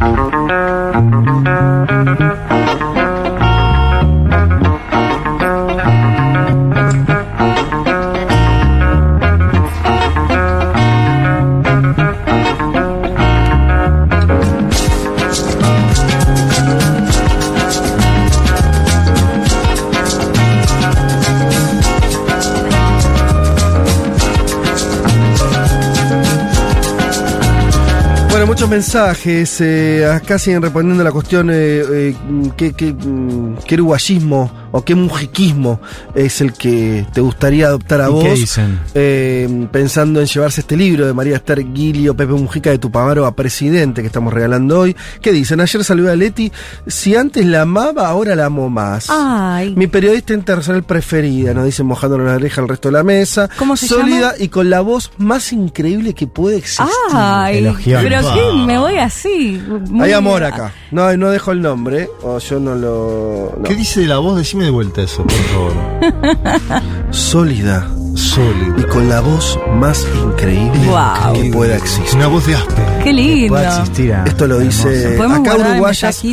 Bueno, 0.00 0.24
muchos 0.24 0.37
mensajes. 28.78 29.60
eh, 29.60 30.06
acá 30.06 30.38
siguen 30.38 30.62
respondiendo 30.62 31.02
la 31.02 31.10
cuestión: 31.10 31.50
eh, 31.50 31.82
eh, 31.92 32.14
¿qué, 32.56 32.72
qué, 32.74 32.92
mm, 32.92 33.56
qué 33.66 33.74
uruguayismo 33.74 34.50
o 34.72 34.84
qué 34.84 34.94
mujiquismo 34.94 35.80
es 36.14 36.40
el 36.40 36.52
que 36.52 37.06
te 37.12 37.20
gustaría 37.20 37.66
adoptar 37.68 38.00
a 38.02 38.08
¿Y 38.08 38.12
vos? 38.12 38.24
qué 38.24 38.34
dicen? 38.34 38.80
Eh, 38.94 39.66
pensando 39.72 40.20
en 40.20 40.26
llevarse 40.26 40.60
este 40.60 40.76
libro 40.76 41.06
de 41.06 41.12
María 41.14 41.36
Esther 41.36 41.72
Guilio, 41.72 42.16
Pepe 42.16 42.32
Mujica 42.32 42.70
de 42.70 42.78
Tupamaro 42.78 43.26
a 43.26 43.34
presidente 43.34 44.00
que 44.02 44.06
estamos 44.08 44.32
regalando 44.32 44.80
hoy. 44.80 44.96
¿Qué 45.22 45.32
dicen? 45.32 45.60
Ayer 45.60 45.82
saludé 45.84 46.12
a 46.12 46.16
Leti. 46.16 46.52
Si 46.86 47.16
antes 47.16 47.44
la 47.46 47.62
amaba, 47.62 48.08
ahora 48.08 48.34
la 48.34 48.46
amo 48.46 48.68
más. 48.70 49.06
Ay. 49.08 49.74
Mi 49.76 49.86
periodista 49.86 50.34
internacional 50.34 50.82
preferida, 50.84 51.54
nos 51.54 51.64
dicen 51.64 51.86
mojándole 51.86 52.24
la 52.24 52.34
oreja 52.34 52.60
al 52.60 52.68
resto 52.68 52.88
de 52.88 52.92
la 52.92 53.02
mesa. 53.04 53.48
¿Cómo 53.58 53.76
se 53.76 53.86
Sólida 53.88 54.32
llama? 54.32 54.44
y 54.44 54.48
con 54.48 54.70
la 54.70 54.80
voz 54.80 55.10
más 55.18 55.52
increíble 55.52 56.14
que 56.14 56.26
puede 56.26 56.56
existir. 56.58 56.86
Ay, 57.12 57.58
Elogiando. 57.58 58.08
pero 58.08 58.20
Ah. 58.28 58.34
qué, 58.34 58.66
me 58.66 58.78
voy 58.78 58.96
así. 58.98 59.62
muy- 59.88 60.06
Hay 60.06 60.12
amor 60.12 60.44
acá. 60.44 60.72
No, 60.90 61.14
no 61.16 61.30
dejo 61.30 61.52
el 61.52 61.60
nombre, 61.62 62.08
o 62.22 62.38
yo 62.38 62.58
no 62.60 62.74
lo. 62.74 63.54
no. 63.56 63.62
¿Qué 63.64 63.74
dice 63.74 64.00
de 64.00 64.06
la 64.06 64.18
voz? 64.18 64.36
Decime 64.38 64.57
de 64.64 64.70
vuelta 64.70 65.02
eso, 65.02 65.24
por 65.24 65.32
favor. 65.32 65.72
Sólida 67.10 67.88
y 68.14 68.18
Sólido. 68.18 68.88
con 68.88 69.08
la 69.08 69.20
voz 69.20 69.58
más 69.74 70.06
increíble 70.24 70.80
que 71.34 71.50
pueda 71.52 71.76
existir. 71.76 72.16
Una 72.18 72.26
voz 72.28 72.46
de 72.46 72.54
aspe. 72.56 72.82
Qué 73.04 73.12
lindo. 73.12 73.58
Existir. 73.58 74.12
ah, 74.14 74.24
Esto 74.26 74.46
lo 74.46 74.58
dice 74.58 74.88
hermoso. 74.88 75.16
¿Podemos 75.16 75.38
acá 75.40 75.56
uruguayas, 75.56 76.24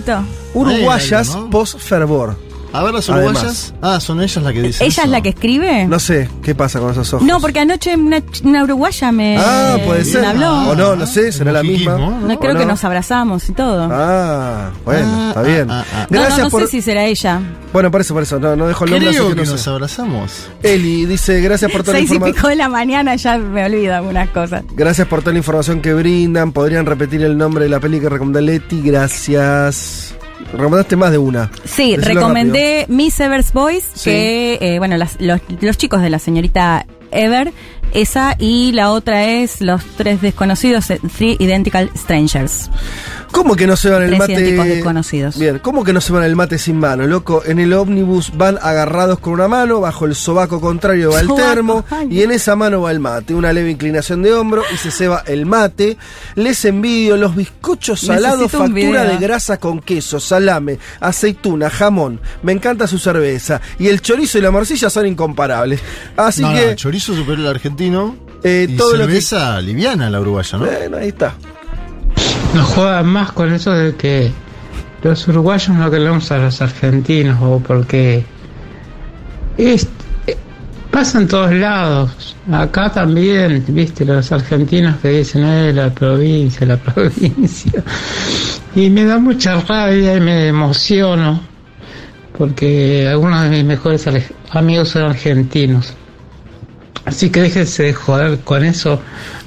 uruguayas 0.53 1.37
post 1.51 1.79
fervor. 1.79 2.35
A 2.79 2.83
ver 2.83 2.93
las 2.93 3.09
uruguayas. 3.09 3.73
Ah, 3.81 3.99
son 3.99 4.21
ellas 4.21 4.43
las 4.43 4.53
que 4.53 4.61
dicen. 4.61 4.85
¿Ella 4.87 5.03
es 5.03 5.09
la 5.09 5.21
que 5.21 5.29
escribe? 5.29 5.85
No 5.87 5.99
sé 5.99 6.29
qué 6.43 6.53
pasa 6.55 6.79
con 6.79 6.91
esos 6.91 7.13
ojos. 7.13 7.25
No, 7.25 7.39
porque 7.39 7.59
anoche 7.59 7.95
una, 7.95 8.21
una 8.43 8.63
uruguaya 8.63 9.11
me, 9.11 9.37
Ah, 9.39 9.77
puede 9.85 9.99
me 9.99 10.05
ser. 10.05 10.25
habló. 10.25 10.69
O 10.69 10.75
no, 10.75 10.95
no 10.95 11.05
sé, 11.07 11.31
será 11.31 11.51
la 11.51 11.63
misma. 11.63 11.97
No, 11.97 12.33
¿O 12.33 12.39
creo 12.39 12.53
no? 12.53 12.59
que 12.59 12.65
nos 12.65 12.83
abrazamos 12.83 13.47
y 13.49 13.53
todo. 13.53 13.87
Ah, 13.91 14.71
bueno, 14.83 15.07
Ah, 15.11 15.25
está 15.29 15.39
ah, 15.39 15.43
bien. 15.43 15.71
ah, 15.71 15.85
ah. 15.93 16.07
no, 16.09 16.19
Gracias 16.19 16.37
no, 16.39 16.43
no 16.45 16.49
por. 16.51 16.61
sé 16.63 16.67
si 16.67 16.81
será 16.81 17.05
ella. 17.05 17.39
Bueno, 17.73 17.91
por 17.91 18.01
eso, 18.01 18.13
por 18.13 18.23
eso. 18.23 18.39
No, 18.39 18.55
no 18.55 18.67
dejo 18.67 18.85
el 18.85 18.91
nombre, 18.91 19.09
Creo 19.09 19.21
así 19.23 19.29
que 19.35 19.39
que 19.41 19.45
no 19.45 19.51
nos 19.51 19.61
sé. 19.61 19.69
abrazamos. 19.69 20.47
Eli 20.63 21.05
dice, 21.05 21.41
gracias 21.41 21.71
por 21.71 21.81
toda 21.81 21.93
la 21.93 21.99
Seis 21.99 22.11
y 22.11 22.13
información. 22.13 22.35
pico 22.35 22.47
de 22.49 22.55
la 22.55 22.69
mañana 22.69 23.15
ya 23.15 23.37
me 23.37 23.65
olvido 23.65 23.95
algunas 23.95 24.29
cosas. 24.29 24.63
Gracias 24.75 25.07
por 25.07 25.21
toda 25.21 25.33
la 25.33 25.39
información 25.39 25.81
que 25.81 25.93
brindan. 25.93 26.51
Podrían 26.51 26.85
repetir 26.85 27.21
el 27.23 27.37
nombre 27.37 27.65
de 27.65 27.69
la 27.69 27.79
peli 27.79 27.99
que 27.99 28.09
recomendó 28.09 28.39
Leti. 28.41 28.81
Gracias. 28.81 30.13
Recomendaste 30.53 30.95
más 30.95 31.11
de 31.11 31.17
una. 31.17 31.51
Sí, 31.65 31.95
recomendé 31.97 32.85
Miss 32.87 33.19
Ever's 33.19 33.51
Boys, 33.53 33.83
Sí. 33.93 34.09
que, 34.09 34.57
eh, 34.61 34.79
bueno, 34.79 34.97
las- 34.97 35.19
los, 35.19 35.39
los 35.61 35.77
chicos 35.77 36.01
de 36.01 36.09
la 36.09 36.19
señorita 36.19 36.85
Ever, 37.15 37.51
esa, 37.93 38.35
y 38.39 38.71
la 38.73 38.91
otra 38.91 39.25
es 39.25 39.61
Los 39.61 39.83
Tres 39.97 40.21
Desconocidos, 40.21 40.89
eh, 40.89 40.99
Three 41.17 41.37
Identical 41.39 41.89
Strangers. 41.95 42.69
¿Cómo 43.31 43.55
que 43.55 43.67
no 43.67 43.75
se 43.75 43.89
van 43.89 44.03
el 44.03 44.09
Tres 44.09 44.19
mate? 44.19 44.41
desconocidos. 44.41 45.37
Bien, 45.37 45.59
¿cómo 45.59 45.83
que 45.83 45.91
no 45.91 45.99
se 45.99 46.13
van 46.13 46.23
el 46.23 46.35
mate 46.37 46.57
sin 46.57 46.77
mano, 46.77 47.05
loco? 47.05 47.43
En 47.45 47.59
el 47.59 47.73
ómnibus 47.73 48.31
van 48.37 48.57
agarrados 48.61 49.19
con 49.19 49.33
una 49.33 49.47
mano, 49.49 49.81
bajo 49.81 50.05
el 50.05 50.15
sobaco 50.15 50.61
contrario 50.61 51.11
va 51.11 51.19
el 51.19 51.27
Sobaco, 51.27 51.45
termo, 51.49 51.85
ay. 51.89 52.07
y 52.11 52.23
en 52.23 52.31
esa 52.31 52.55
mano 52.55 52.81
va 52.81 52.91
el 52.91 52.99
mate. 53.01 53.33
Una 53.33 53.51
leve 53.51 53.71
inclinación 53.71 54.21
de 54.23 54.33
hombro 54.33 54.63
y 54.73 54.77
se 54.77 54.89
ceba 54.89 55.23
el 55.27 55.45
mate. 55.45 55.97
Les 56.35 56.63
envidio 56.63 57.17
los 57.17 57.35
bizcochos 57.35 57.99
salados, 58.01 58.51
factura 58.51 59.03
de 59.03 59.17
grasa 59.17 59.57
con 59.57 59.81
queso, 59.81 60.19
salame, 60.21 60.79
aceituna, 61.01 61.69
jamón. 61.69 62.21
Me 62.41 62.53
encanta 62.53 62.87
su 62.87 62.99
cerveza. 62.99 63.59
Y 63.79 63.87
el 63.87 64.01
chorizo 64.01 64.37
y 64.37 64.41
la 64.41 64.51
morcilla 64.51 64.89
son 64.89 65.07
incomparables. 65.07 65.81
Así 66.15 66.41
no, 66.41 66.53
que. 66.53 66.67
no, 66.67 66.75
chorizo 66.75 67.04
superior 67.13 67.47
al 67.47 67.55
argentino. 67.55 68.15
Eh, 68.43 68.67
y 68.69 68.75
todo 68.77 68.93
lo 68.93 68.99
que- 68.99 69.13
cerveza 69.21 69.59
liviana 69.61 70.09
la 70.09 70.21
uruguaya, 70.21 70.57
¿no? 70.57 70.65
Bueno, 70.65 70.97
ahí 70.97 71.09
está. 71.09 71.33
No 72.53 72.63
jodan 72.63 73.05
más 73.07 73.31
con 73.33 73.51
eso 73.53 73.71
de 73.71 73.95
que 73.95 74.31
los 75.03 75.27
uruguayos 75.27 75.69
no 75.75 75.91
queremos 75.91 76.31
a 76.31 76.37
los 76.37 76.61
argentinos 76.61 77.37
o 77.41 77.59
porque 77.59 78.23
es, 79.57 79.87
eh, 80.27 80.37
pasa 80.91 81.19
en 81.19 81.27
todos 81.27 81.51
lados. 81.53 82.35
Acá 82.51 82.91
también, 82.91 83.63
viste, 83.67 84.05
los 84.05 84.31
argentinos 84.31 84.97
que 85.01 85.09
dicen, 85.09 85.43
eh, 85.43 85.73
la 85.73 85.89
provincia, 85.93 86.65
la 86.65 86.77
provincia. 86.93 87.83
Y 88.75 88.89
me 88.89 89.03
da 89.05 89.17
mucha 89.19 89.59
rabia 89.61 90.15
y 90.15 90.21
me 90.21 90.47
emociono 90.47 91.41
porque 92.37 93.07
algunos 93.09 93.43
de 93.43 93.49
mis 93.49 93.63
mejores 93.65 94.05
amigos 94.51 94.89
son 94.89 95.03
argentinos. 95.03 95.93
Así 97.05 97.29
que 97.29 97.41
déjense 97.41 97.83
de 97.83 97.93
joder 97.93 98.39
con 98.39 98.63
eso. 98.65 98.99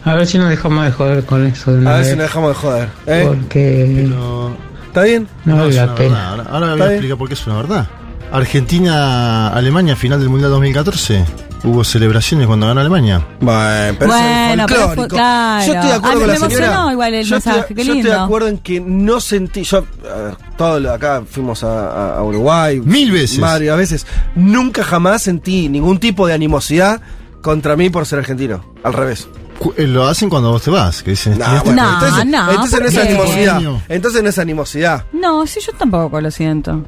A 0.05 0.15
ver 0.15 0.27
si 0.27 0.39
nos 0.39 0.49
dejamos 0.49 0.85
de 0.85 0.93
joder 0.93 1.25
con 1.25 1.45
eso 1.47 1.75
de 1.75 1.89
A 1.89 1.95
ver 1.97 2.05
si 2.05 2.11
nos 2.13 2.21
dejamos 2.21 2.51
de 2.51 2.55
joder. 2.55 2.89
¿eh? 3.07 3.25
Porque 3.27 3.93
Pero 3.97 4.57
¿Está 4.87 5.03
bien? 5.03 5.29
no 5.45 5.53
no, 5.55 5.59
vale 5.63 5.71
es 5.71 5.77
la 5.77 5.95
pena. 5.95 6.09
verdad. 6.15 6.29
Ahora, 6.29 6.45
ahora 6.51 6.67
voy 6.67 6.71
a 6.71 6.75
bien. 6.77 6.91
explicar 6.93 7.19
por 7.19 7.29
qué 7.29 7.35
es 7.35 7.47
una 7.47 7.57
verdad. 7.57 7.89
Argentina-Alemania, 8.31 9.97
final 9.97 10.21
del 10.21 10.29
Mundial 10.29 10.51
2014. 10.51 11.25
Hubo 11.65 11.83
celebraciones 11.83 12.47
cuando 12.47 12.67
ganó 12.69 12.81
Alemania. 12.81 13.21
Bueno, 13.41 13.97
pero 13.99 14.13
es 14.15 14.21
Bueno, 14.21 14.65
pero 14.69 14.79
fue- 14.81 14.87
folclórico. 14.95 15.17
claro. 15.17 15.67
Yo 15.67 15.73
estoy 15.75 15.89
de 15.89 15.95
acuerdo 15.97 16.09
Ah, 16.09 16.13
con 16.13 16.21
me 16.21 16.27
la 16.29 16.35
señora. 16.35 16.55
emocionó 16.67 16.93
igual 16.93 17.15
el 17.15 17.25
yo 17.27 17.35
mensaje, 17.35 17.59
estoy, 17.61 17.77
qué 17.77 17.85
yo 17.85 17.93
estoy 17.95 18.11
de 18.11 18.17
acuerdo 18.17 18.49
en 18.49 18.59
que 18.59 18.81
no 18.81 19.21
sentí. 19.21 19.65
Yo, 19.65 19.83
ver, 20.03 20.37
todos 20.57 20.87
acá 20.87 21.23
fuimos 21.29 21.65
a, 21.65 21.89
a- 21.91 22.19
a 22.19 22.23
Uruguay. 22.23 22.81
Mil 22.85 23.11
veces. 23.11 23.41
Varias 23.41 23.77
veces. 23.77 24.07
Nunca 24.37 24.85
jamás 24.85 25.23
sentí 25.23 25.69
ningún 25.69 25.99
tipo 25.99 26.29
de 26.29 26.35
animosidad 26.35 27.01
contra 27.43 27.77
mí 27.77 27.91
por 27.91 28.07
ser 28.07 28.21
argentino. 28.21 28.65
Al 28.83 28.93
revés. 28.93 29.29
Eh, 29.77 29.87
Lo 29.87 30.07
hacen 30.07 30.29
cuando 30.31 30.51
vos 30.53 30.63
te 30.63 30.71
vas, 30.71 31.03
que 31.03 31.11
dicen. 31.11 31.37
Nah, 31.39 31.47
"Tiraste 31.47 31.67
bueno, 31.71 31.83
No, 31.83 31.95
entonces, 31.95 32.27
no, 32.27 32.51
entonces 32.51 32.71
¿por 32.75 32.83
no 32.83 32.89
es 32.89 32.97
animosidad. 32.99 33.63
Entonces 33.89 34.23
no 34.23 34.29
es 34.29 34.39
animosidad. 34.39 35.05
No, 35.13 35.47
sí, 35.47 35.61
yo 35.67 35.73
tampoco 35.73 36.21
lo 36.21 36.31
siento. 36.31 36.85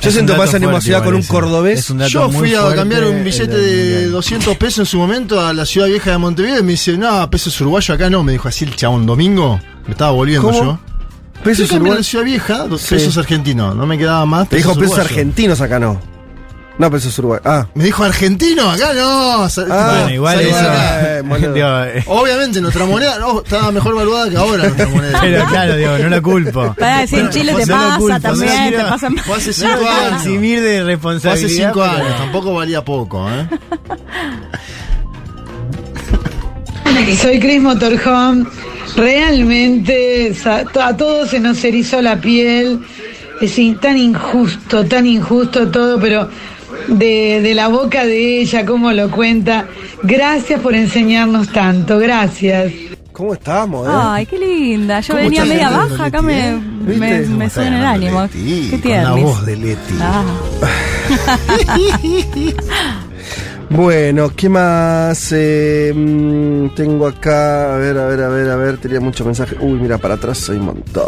Yo 0.00 0.08
Es 0.08 0.14
siento 0.14 0.32
más 0.32 0.50
fuerte, 0.50 0.56
animosidad 0.56 0.98
con 0.98 1.08
igual 1.14 1.22
un 1.22 1.26
cordobés. 1.28 1.90
Un 1.90 2.00
Yo 2.06 2.28
fui 2.30 2.54
a 2.54 2.60
fuerte, 2.62 2.76
cambiar 2.76 3.04
un 3.04 3.22
billete 3.22 3.56
de 3.56 3.92
Mundial. 3.92 4.10
200 4.12 4.56
pesos 4.56 4.78
en 4.80 4.86
su 4.86 4.98
momento 4.98 5.40
a 5.40 5.52
la 5.52 5.64
ciudad 5.64 5.86
vieja 5.86 6.10
de 6.10 6.18
Montevideo 6.18 6.58
y 6.58 6.62
me 6.64 6.72
dice, 6.72 6.96
no, 6.98 7.28
pesos 7.30 7.60
uruguayo 7.60 7.94
acá 7.94 8.10
no. 8.10 8.24
Me 8.24 8.32
dijo 8.32 8.48
así 8.48 8.64
el 8.64 8.74
chabón 8.74 9.06
domingo. 9.06 9.60
Me 9.86 9.92
estaba 9.92 10.10
volviendo 10.10 10.48
¿Cómo? 10.48 10.64
yo. 10.64 10.78
Pesos 11.44 11.70
uruguayos. 11.72 12.06
ciudad 12.06 12.24
vieja, 12.24 12.66
dos 12.66 12.80
Sí. 12.82 12.94
pesos 12.96 13.16
argentinos. 13.18 13.76
No 13.76 13.86
me 13.86 13.96
quedaba 13.98 14.26
más. 14.26 14.48
Te 14.48 14.56
dijo 14.56 14.70
pesos 14.70 14.82
uruguayos. 14.90 15.06
argentinos 15.10 15.60
acá 15.60 15.78
no. 15.78 16.00
No, 16.78 16.90
pesos 16.90 17.16
uruguayos. 17.18 17.46
Ah. 17.46 17.66
Me 17.74 17.84
dijo 17.84 18.02
argentino, 18.02 18.70
acá 18.70 18.92
no. 18.94 19.44
Ah, 19.44 19.48
Bueno, 19.56 20.10
igual 20.10 20.40
eso. 20.40 20.56
Eh. 20.60 21.22
Digo, 21.54 21.68
eh, 21.84 22.04
Obviamente 22.06 22.60
nuestra 22.60 22.86
moneda 22.86 23.18
no, 23.18 23.42
estaba 23.42 23.70
mejor 23.70 23.94
valuada 23.94 24.30
que 24.30 24.36
ahora 24.36 24.64
nuestra 24.64 24.88
moneda. 24.88 25.18
pero 25.20 25.44
claro, 25.46 25.76
digo, 25.76 25.98
no 25.98 26.08
la 26.08 26.20
culpo. 26.20 26.74
Para 26.78 27.00
decir, 27.00 27.28
Chile 27.30 27.54
te 27.54 27.66
pasa 27.66 27.96
culpo, 27.98 28.20
también, 28.20 28.70
no 28.72 28.78
te 28.78 28.84
pasa 28.84 29.08
Fue 29.24 29.36
hace 29.36 29.52
cinco 29.52 29.88
años. 29.88 30.22
eximir 30.24 30.60
de 30.60 30.70
Fue 30.70 30.80
hace 30.80 30.84
responsabilidad. 30.86 31.68
cinco 31.72 31.80
pero- 31.90 32.04
años, 32.04 32.18
tampoco 32.18 32.54
valía 32.54 32.84
poco, 32.84 33.28
¿eh? 33.30 33.46
Soy 37.20 37.38
Chris 37.40 37.60
Motorhome. 37.60 38.46
Realmente 38.96 40.34
a 40.80 40.96
todos 40.96 41.30
se 41.30 41.40
nos 41.40 41.62
erizó 41.64 42.00
la 42.02 42.20
piel. 42.20 42.80
Es 43.40 43.56
tan 43.80 43.98
injusto, 43.98 44.84
tan 44.86 45.06
injusto 45.06 45.68
todo, 45.68 45.98
pero 46.00 46.28
de, 46.92 47.40
de 47.42 47.54
la 47.54 47.68
boca 47.68 48.04
de 48.04 48.40
ella, 48.40 48.66
cómo 48.66 48.92
lo 48.92 49.10
cuenta. 49.10 49.66
Gracias 50.02 50.60
por 50.60 50.74
enseñarnos 50.74 51.48
tanto, 51.52 51.98
gracias. 51.98 52.72
¿Cómo 53.12 53.34
estamos, 53.34 53.86
eh? 53.86 53.90
Ay, 53.94 54.26
qué 54.26 54.38
linda. 54.38 55.00
Yo 55.00 55.12
¿Cómo 55.14 55.24
venía 55.24 55.44
media 55.44 55.70
baja, 55.70 56.06
acá 56.06 56.22
me, 56.22 56.48
eh? 56.48 56.56
Me, 56.86 57.22
¿Cómo 57.24 57.36
me 57.36 57.44
en 57.44 57.72
el 57.74 57.84
ánimo. 57.84 58.22
Leti, 58.22 58.68
Qué 58.70 58.80
con 58.80 58.90
la 58.90 59.02
tiernis. 59.02 59.24
voz 59.24 59.46
de 59.46 59.56
Leti. 59.56 59.94
Ah. 60.00 60.24
Bueno, 63.70 64.30
¿qué 64.36 64.50
más 64.50 65.30
eh, 65.32 65.92
mm, 65.94 66.74
tengo 66.74 67.06
acá? 67.06 67.74
A 67.74 67.78
ver, 67.78 67.96
a 67.96 68.06
ver, 68.06 68.20
a 68.20 68.28
ver, 68.28 68.50
a 68.50 68.56
ver. 68.56 68.76
Tenía 68.76 69.00
muchos 69.00 69.26
mensajes. 69.26 69.56
Uy, 69.62 69.78
mira, 69.78 69.96
para 69.96 70.14
atrás 70.14 70.50
hay 70.50 70.58
un 70.58 70.66
montón. 70.66 71.06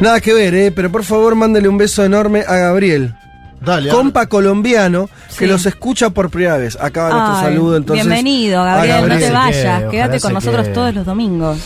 Nada 0.00 0.20
que 0.20 0.34
ver, 0.34 0.52
¿eh? 0.56 0.72
Pero 0.72 0.90
por 0.90 1.04
favor, 1.04 1.36
mándele 1.36 1.68
un 1.68 1.78
beso 1.78 2.04
enorme 2.04 2.40
a 2.40 2.56
Gabriel. 2.56 3.14
Dale, 3.60 3.90
Compa 3.90 4.26
colombiano 4.26 5.08
que 5.38 5.46
los 5.46 5.66
escucha 5.66 6.10
por 6.10 6.30
primera 6.30 6.56
vez. 6.56 6.76
Acaba 6.80 7.10
nuestro 7.10 7.40
saludo 7.50 7.76
entonces. 7.76 8.06
Bienvenido, 8.06 8.60
a 8.62 8.84
Gabriel, 8.86 9.08
no 9.08 9.18
te 9.18 9.30
vayas. 9.30 9.64
Ojalá 9.78 9.90
Quédate 9.90 10.20
con 10.20 10.32
nosotros 10.34 10.72
todos 10.72 10.94
los 10.94 11.04
domingos. 11.06 11.58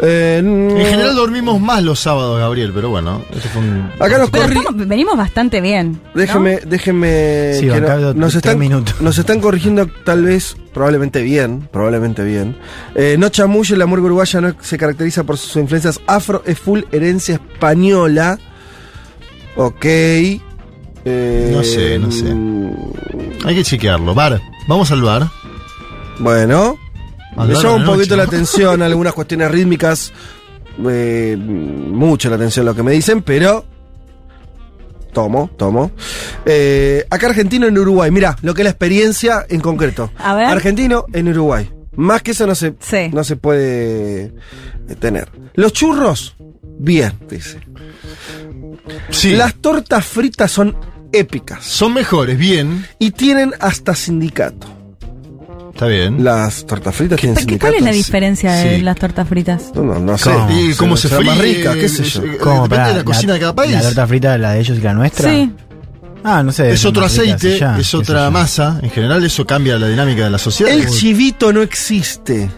Eh, 0.00 0.38
En 0.40 0.76
general 0.76 1.14
dormimos 1.14 1.60
más 1.60 1.80
los 1.84 2.00
sábados, 2.00 2.40
Gabriel, 2.40 2.72
pero 2.74 2.88
bueno, 2.90 3.22
este 3.32 3.48
fue 3.48 3.62
un. 3.62 3.92
Acá 4.00 4.18
nos 4.18 4.28
Pero 4.30 4.46
corri- 4.46 4.58
estamos- 4.58 4.88
venimos 4.88 5.16
bastante 5.16 5.60
bien. 5.60 6.00
¿no? 6.14 6.20
Déjeme, 6.20 6.58
déjeme. 6.66 7.54
Sí, 7.60 7.66
que 7.68 7.74
acá 7.74 7.96
no- 7.98 8.12
nos, 8.14 8.34
están, 8.34 8.58
minutos. 8.58 9.00
nos 9.00 9.16
están 9.18 9.38
corrigiendo 9.40 9.86
tal 10.04 10.24
vez, 10.24 10.56
probablemente 10.72 11.22
bien, 11.22 11.68
probablemente 11.70 12.24
bien. 12.24 12.56
Eh, 12.96 13.14
no 13.20 13.28
chamulle, 13.28 13.76
la 13.76 13.86
murga 13.86 14.06
uruguaya 14.06 14.40
no 14.40 14.52
se 14.60 14.76
caracteriza 14.78 15.22
por 15.22 15.38
sus 15.38 15.54
influencias 15.56 16.00
afro, 16.08 16.42
es 16.44 16.58
full 16.58 16.80
herencia 16.90 17.34
española. 17.36 18.38
Ok. 19.56 19.86
Eh, 21.04 21.50
No 21.52 21.62
sé, 21.62 21.98
no 21.98 22.10
sé. 22.10 22.34
Hay 23.46 23.54
que 23.56 23.62
chequearlo. 23.64 24.14
Bar, 24.14 24.40
vamos 24.68 24.90
al 24.90 25.02
bar. 25.02 25.28
Bueno. 26.18 26.78
Al 27.36 27.48
Me 27.48 27.54
bar 27.54 27.62
llama 27.62 27.76
un 27.76 27.84
poquito 27.84 28.14
noche, 28.14 28.16
la 28.16 28.22
atención 28.36 28.82
algunas 28.82 29.12
cuestiones 29.12 29.50
rítmicas. 29.50 30.12
eh, 30.88 31.36
mucho 31.38 32.28
la 32.30 32.36
atención 32.36 32.64
lo 32.66 32.74
que 32.74 32.82
me 32.82 32.92
dicen, 32.92 33.22
pero. 33.22 33.64
Tomo, 35.12 35.48
tomo. 35.56 35.92
Eh, 36.44 37.06
acá 37.08 37.28
argentino 37.28 37.66
en 37.68 37.78
Uruguay. 37.78 38.10
Mira, 38.10 38.36
lo 38.42 38.52
que 38.54 38.62
es 38.62 38.64
la 38.64 38.70
experiencia 38.70 39.46
en 39.48 39.60
concreto. 39.60 40.10
A 40.18 40.34
ver. 40.34 40.46
Argentino 40.46 41.04
en 41.12 41.28
Uruguay. 41.28 41.70
Más 41.96 42.22
que 42.22 42.32
eso 42.32 42.46
no 42.48 42.54
se, 42.56 42.74
Sí. 42.80 43.10
no 43.12 43.22
se 43.22 43.36
puede 43.36 44.24
eh, 44.88 44.94
tener. 44.98 45.28
Los 45.54 45.72
churros, 45.72 46.34
bien, 46.78 47.12
dice. 47.30 47.60
Sí. 49.10 49.36
Las 49.36 49.54
tortas 49.54 50.04
fritas 50.04 50.50
son 50.50 50.74
épicas. 51.18 51.64
Son 51.64 51.92
mejores, 51.94 52.36
bien. 52.38 52.86
Y 52.98 53.10
tienen 53.12 53.52
hasta 53.60 53.94
sindicato. 53.94 54.66
Está 55.72 55.86
bien. 55.86 56.22
Las 56.22 56.64
tortas 56.66 56.94
fritas 56.94 57.18
tienen 57.18 57.34
¿Qué- 57.34 57.40
sindicato. 57.42 57.72
¿Cuál 57.72 57.74
es 57.80 57.82
la 57.84 57.90
diferencia 57.90 58.52
de 58.52 58.76
Sí. 58.76 58.82
las 58.82 58.96
tortas 58.96 59.28
fritas? 59.28 59.72
No, 59.74 59.82
no, 59.82 59.98
no 59.98 60.16
sé. 60.18 60.30
¿Cómo? 60.30 60.50
Y 60.60 60.74
cómo 60.74 60.96
se 60.96 61.08
fríe. 61.08 61.24
más 61.26 61.38
rica, 61.38 61.74
qué 61.74 61.88
sé 61.88 62.04
yo. 62.04 62.22
eh, 62.22 62.36
¿Cómo? 62.38 62.62
Depende 62.64 62.76
Pará, 62.76 62.88
de 62.90 62.94
la 62.98 63.04
cocina 63.04 63.32
de 63.34 63.40
cada 63.40 63.54
país. 63.54 63.72
¿La 63.72 63.82
torta 63.82 64.06
frita, 64.06 64.38
la 64.38 64.52
de 64.52 64.60
ellos 64.60 64.78
y 64.78 64.80
la 64.80 64.94
nuestra? 64.94 65.30
Sí. 65.30 65.52
Ah, 66.22 66.42
no 66.42 66.52
sé. 66.52 66.70
es 66.72 66.84
otro 66.84 67.02
más 67.02 67.12
aceite, 67.12 67.54
es 67.80 67.90
qué 67.90 67.96
otra 67.96 68.26
yo. 68.26 68.30
masa. 68.30 68.78
En 68.82 68.90
general, 68.90 69.22
eso 69.24 69.44
cambia 69.46 69.76
la 69.78 69.88
dinámica 69.88 70.24
de 70.24 70.30
la 70.30 70.38
sociedad. 70.38 70.72
El 70.72 70.88
chivito 70.88 71.52
no 71.52 71.60
existe. 71.60 72.48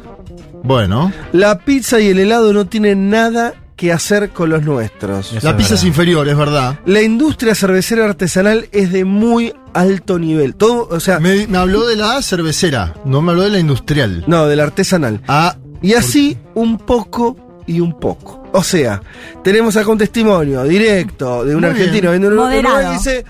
Bueno, 0.63 1.11
La 1.33 1.59
pizza 1.59 1.99
y 2.01 2.09
el 2.09 2.19
helado 2.19 2.53
no 2.53 2.67
tienen 2.67 3.09
nada 3.11 3.55
que 3.77 3.93
hacer 3.93 4.31
con 4.31 4.49
los 4.51 4.63
nuestros. 4.63 5.33
Eso 5.33 5.45
la 5.47 5.51
es 5.51 5.57
pizza 5.57 5.75
es 5.75 5.85
inferior, 5.85 6.27
es 6.29 6.37
verdad. 6.37 6.79
La 6.87 7.03
industria 7.03 7.55
cervecera 7.55 8.07
artesanal 8.07 8.69
es 8.73 8.91
de 8.91 9.05
muy 9.05 9.53
alto 9.75 10.19
nivel. 10.19 10.55
Todo, 10.55 10.89
o 10.91 10.99
sea, 11.01 11.21
Me, 11.21 11.47
me 11.47 11.59
habló 11.59 11.87
de 11.87 11.95
la 11.97 12.23
cervecera, 12.23 12.95
no 13.05 13.21
me 13.23 13.33
habló 13.33 13.43
de 13.45 13.51
la 13.51 13.59
industrial. 13.59 14.25
no, 14.27 14.47
del 14.47 14.61
artesanal. 14.61 15.21
Ah, 15.29 15.57
Y 15.83 15.93
así 15.95 16.39
un 16.55 16.79
poco 16.79 17.37
y 17.67 17.81
un 17.81 17.99
poco. 18.01 18.49
O 18.53 18.63
sea, 18.63 19.03
tenemos 19.45 19.77
acá 19.77 19.91
un 19.91 19.99
testimonio 19.99 20.63
directo 20.65 21.45
de 21.45 21.55
un 21.55 21.61
Muy 21.61 21.71
argentino 21.71 22.11
bien. 22.13 22.23
viendo 22.23 22.43
un 22.43 22.51
y 22.91 22.93
dice 22.95 23.25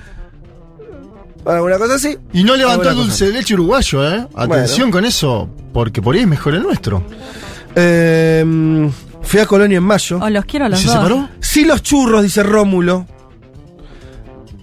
alguna 1.44 1.78
cosa 1.78 1.94
así. 1.94 2.16
y 2.32 2.44
no 2.44 2.54
levantó 2.54 2.82
el 2.88 2.94
cosa. 2.94 3.02
dulce 3.06 3.26
de 3.26 3.32
leche 3.32 3.54
uruguayo, 3.54 4.08
¿eh? 4.08 4.26
Atención 4.36 4.90
con 4.92 5.04
eso, 5.04 5.48
porque 5.72 6.00
por 6.02 6.14
ahí 6.14 6.20
es 6.22 6.28
mejor 6.28 6.54
el 6.54 6.62
nuestro. 6.62 7.02
Eh, 7.74 8.44
fui 9.26 9.40
a 9.40 9.46
Colonia 9.46 9.78
en 9.78 9.84
mayo. 9.84 10.18
O 10.22 10.28
los 10.30 10.44
quiero 10.44 10.64
a 10.64 10.68
¿Y 10.68 10.70
los 10.72 10.80
se 10.80 10.86
dos. 10.86 10.96
separó? 10.96 11.28
Sí, 11.40 11.64
los 11.64 11.82
churros, 11.82 12.22
dice 12.22 12.42
Rómulo. 12.42 13.06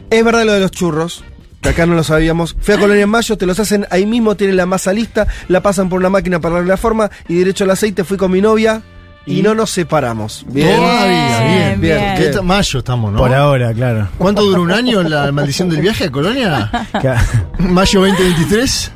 Es 0.09 0.23
verdad 0.23 0.45
lo 0.45 0.53
de 0.53 0.59
los 0.59 0.71
churros. 0.71 1.23
Que 1.61 1.69
acá 1.69 1.85
no 1.85 1.95
lo 1.95 2.03
sabíamos. 2.03 2.55
Fui 2.59 2.73
a 2.73 2.77
Colonia 2.77 3.03
en 3.03 3.09
Mayo, 3.09 3.37
te 3.37 3.45
los 3.45 3.57
hacen 3.59 3.87
ahí 3.89 4.05
mismo, 4.05 4.35
tienen 4.35 4.57
la 4.57 4.65
masa 4.65 4.91
lista, 4.91 5.27
la 5.47 5.61
pasan 5.61 5.87
por 5.87 5.99
una 6.01 6.09
máquina 6.09 6.41
para 6.41 6.55
darle 6.55 6.67
la 6.69 6.75
forma 6.77 7.09
y 7.29 7.35
derecho 7.35 7.63
al 7.63 7.69
aceite 7.71 8.03
fui 8.03 8.17
con 8.17 8.31
mi 8.31 8.41
novia 8.41 8.81
y, 9.25 9.41
no 9.41 9.55
nos 9.55 9.69
separamos. 9.69 10.45
Bien. 10.49 10.75
Todavía, 10.75 11.39
bien, 11.39 11.79
bien, 11.79 11.81
bien. 12.01 12.15
¿Qué 12.17 12.25
ta- 12.35 12.41
mayo 12.41 12.79
estamos, 12.79 13.13
¿no? 13.13 13.17
Por 13.17 13.33
ahora, 13.33 13.73
claro. 13.73 14.09
¿Cuánto 14.17 14.43
dura 14.43 14.59
un 14.59 14.71
año 14.71 15.01
la 15.03 15.31
maldición 15.31 15.69
del 15.69 15.79
viaje 15.79 16.03
a 16.03 16.11
Colonia? 16.11 16.69
¿Mayo 17.59 18.01
2023? 18.01 18.91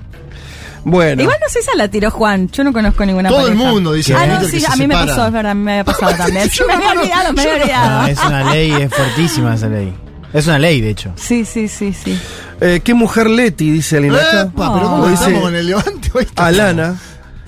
Bueno. 0.89 1.21
Igual 1.21 1.37
no 1.41 1.47
sé 1.49 1.53
si 1.61 1.67
esa 1.67 1.75
la 1.75 1.89
tiró 1.89 2.09
Juan. 2.09 2.49
Yo 2.49 2.63
no 2.63 2.71
conozco 2.71 3.05
ninguna 3.05 3.27
Todo 3.27 3.47
el 3.49 3.55
mundo 3.55 3.91
dice 3.91 4.15
Ah, 4.15 4.25
no, 4.25 4.39
Twitter 4.39 4.47
sí, 4.47 4.65
que 4.65 4.67
se 4.67 4.71
a 4.71 4.75
mí 4.77 4.87
me 4.87 4.93
pasó, 4.93 5.27
es 5.27 5.33
verdad, 5.33 5.53
me 5.53 5.71
había 5.73 5.83
pasado 5.83 6.13
también. 6.15 6.49
Sí, 6.49 6.61
me 6.65 6.73
había 6.73 6.91
olvidado, 6.91 7.33
me 7.33 7.41
había 7.41 7.53
olvidado. 7.55 8.01
No, 8.01 8.07
es 8.07 8.23
una 8.25 8.43
ley, 8.53 8.71
es 8.71 8.93
fuertísima 8.93 9.55
esa 9.55 9.67
ley. 9.67 9.93
Es 10.33 10.47
una 10.47 10.59
ley, 10.59 10.79
de 10.79 10.89
hecho. 10.91 11.11
Sí, 11.17 11.43
sí, 11.43 11.67
sí, 11.67 11.93
sí. 11.93 12.17
Eh, 12.61 12.79
¿Qué 12.83 12.93
mujer 12.93 13.29
Leti? 13.29 13.69
Dice 13.69 13.97
alguien 13.97 14.15
acá. 14.15 14.41
Epa, 14.43 14.73
pero 14.73 14.89
¿cómo 14.89 15.05
Lo 15.07 15.13
estamos 15.13 15.27
dice 15.29 15.41
con 15.41 15.55
el 15.55 15.67
levante 15.67 16.09
hoy? 16.13 16.27
Alana. 16.37 16.95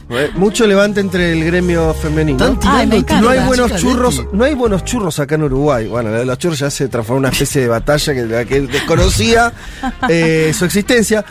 Eh, 0.10 0.32
Mucho 0.36 0.66
levante 0.68 1.00
entre 1.00 1.32
el 1.34 1.44
gremio 1.46 1.94
femenino. 1.94 2.58
Ay, 2.66 2.86
encanta. 2.88 3.22
No 3.22 3.30
hay 3.30 3.40
buenos 3.42 3.76
churros, 3.76 4.18
Leti. 4.18 4.30
no 4.34 4.44
hay 4.44 4.54
buenos 4.56 4.84
churros 4.84 5.20
acá 5.20 5.36
en 5.36 5.44
Uruguay. 5.44 5.88
Bueno, 5.88 6.10
la 6.10 6.18
de 6.20 6.26
los 6.26 6.38
churros 6.38 6.60
ya 6.60 6.70
se 6.70 6.88
transformó 6.90 7.18
en 7.20 7.26
una 7.26 7.30
especie 7.30 7.62
de 7.62 7.68
batalla 7.68 8.14
que, 8.14 8.46
que 8.48 8.62
desconocía 8.62 9.54
eh, 10.10 10.52
su 10.58 10.66
existencia. 10.66 11.24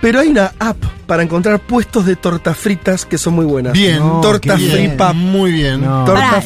Pero 0.00 0.20
hay 0.20 0.28
una 0.28 0.52
app 0.58 0.76
para 1.06 1.22
encontrar 1.22 1.58
puestos 1.60 2.04
de 2.06 2.16
tortas 2.16 2.56
fritas 2.56 3.04
que 3.06 3.16
son 3.18 3.34
muy 3.34 3.44
buenas. 3.46 3.72
Bien, 3.72 3.98
No, 3.98 4.20
torta 4.20 4.56
pap. 4.96 5.14
Muy 5.14 5.52
bien. 5.52 5.80
No. 5.82 6.04
Torta 6.04 6.42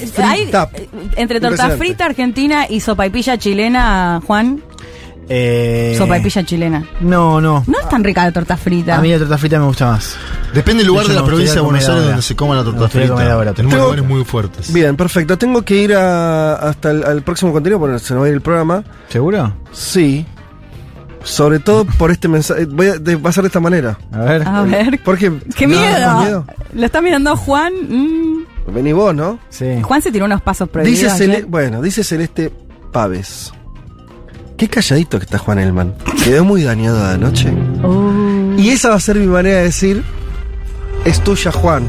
tap. 0.51 0.75
eh, 0.79 0.89
entre 1.17 1.41
torta 1.41 1.71
frita 1.71 2.07
argentina 2.07 2.67
y 2.69 2.81
sopaipilla 2.81 3.39
chilena, 3.39 4.21
Juan. 4.27 4.63
Eh, 5.33 5.95
Sopaipilla 5.97 6.45
chilena. 6.45 6.85
No, 7.01 7.41
no. 7.41 7.63
No 7.69 7.81
es 7.81 7.89
tan 7.89 8.03
rica 8.03 8.25
la 8.25 8.33
torta 8.33 8.57
frita. 8.57 8.97
A 8.97 9.01
mí 9.01 9.11
la 9.13 9.19
torta 9.19 9.39
frita 9.39 9.61
me 9.61 9.67
gusta 9.67 9.87
más. 9.93 10.17
Depende 10.53 10.79
del 10.83 10.89
lugar 10.89 11.07
De 11.07 11.13
de, 11.15 11.21
la 11.21 11.25
provincia 11.25 11.55
de 11.55 11.61
Buenos 11.61 11.89
Aires 11.89 12.05
donde 12.05 12.23
se 12.23 12.35
coma 12.35 12.57
la 12.57 12.65
torta 12.65 12.89
frita. 12.89 13.33
ahora. 13.33 13.53
Tenemos 13.53 13.75
Tengo- 13.75 13.85
lugares 13.93 14.05
muy 14.09 14.25
fuertes. 14.25 14.73
Bien, 14.73 14.97
perfecto. 14.97 15.39
Tengo 15.39 15.63
que 15.63 15.77
ir 15.77 15.95
a- 15.95 16.55
hasta 16.57 16.91
el 16.91 17.05
al 17.05 17.23
próximo 17.23 17.53
contenido 17.53 17.79
porque 17.79 18.01
se 18.01 18.13
nos 18.13 18.23
va 18.23 18.27
a 18.27 18.29
ir 18.31 18.35
el 18.35 18.41
programa. 18.41 18.83
¿Seguro? 19.09 19.55
Sí. 19.71 20.27
Sobre 21.23 21.59
todo 21.59 21.85
por 21.85 22.11
este 22.11 22.29
mensaje. 22.29 22.65
Voy 22.65 22.87
a, 22.89 22.99
de- 22.99 23.17
va 23.17 23.31
a 23.31 23.33
ser 23.33 23.43
de 23.43 23.49
esta 23.49 23.61
manera. 23.61 23.99
A 24.13 24.19
ver. 24.21 24.49
A 24.49 24.63
ver. 24.63 25.01
Porque. 25.05 25.31
¡Qué 25.57 25.67
No, 25.67 25.79
miedo! 25.79 26.21
miedo. 26.21 26.47
Lo 26.75 26.87
está 26.87 27.01
mirando 27.03 27.37
Juan. 27.37 27.73
mm. 27.89 28.47
Vení 28.73 28.93
vos, 28.93 29.15
¿no? 29.15 29.39
Sí. 29.49 29.67
Juan 29.83 30.01
se 30.01 30.13
tiró 30.13 30.25
unos 30.27 30.41
pasos 30.43 30.69
prohibidos. 30.69 31.19
Dice 31.19 31.25
Cele- 31.25 31.45
bueno, 31.47 31.83
dice 31.83 32.05
Celeste 32.05 32.53
Paves. 32.93 33.53
Qué 34.57 34.69
calladito 34.69 35.19
que 35.19 35.25
está 35.25 35.39
Juan 35.39 35.59
Elman. 35.59 35.95
Quedó 36.25 36.45
muy 36.45 36.63
dañado 36.63 37.05
anoche. 37.05 37.51
Uh. 37.51 38.55
Y 38.59 38.69
esa 38.71 38.91
va 38.91 38.97
a 38.97 39.01
ser 39.01 39.17
mi 39.17 39.27
manera 39.27 39.57
de 39.59 39.63
decir. 39.65 40.03
Es 41.05 41.21
tuya, 41.25 41.51
Juan. 41.51 41.85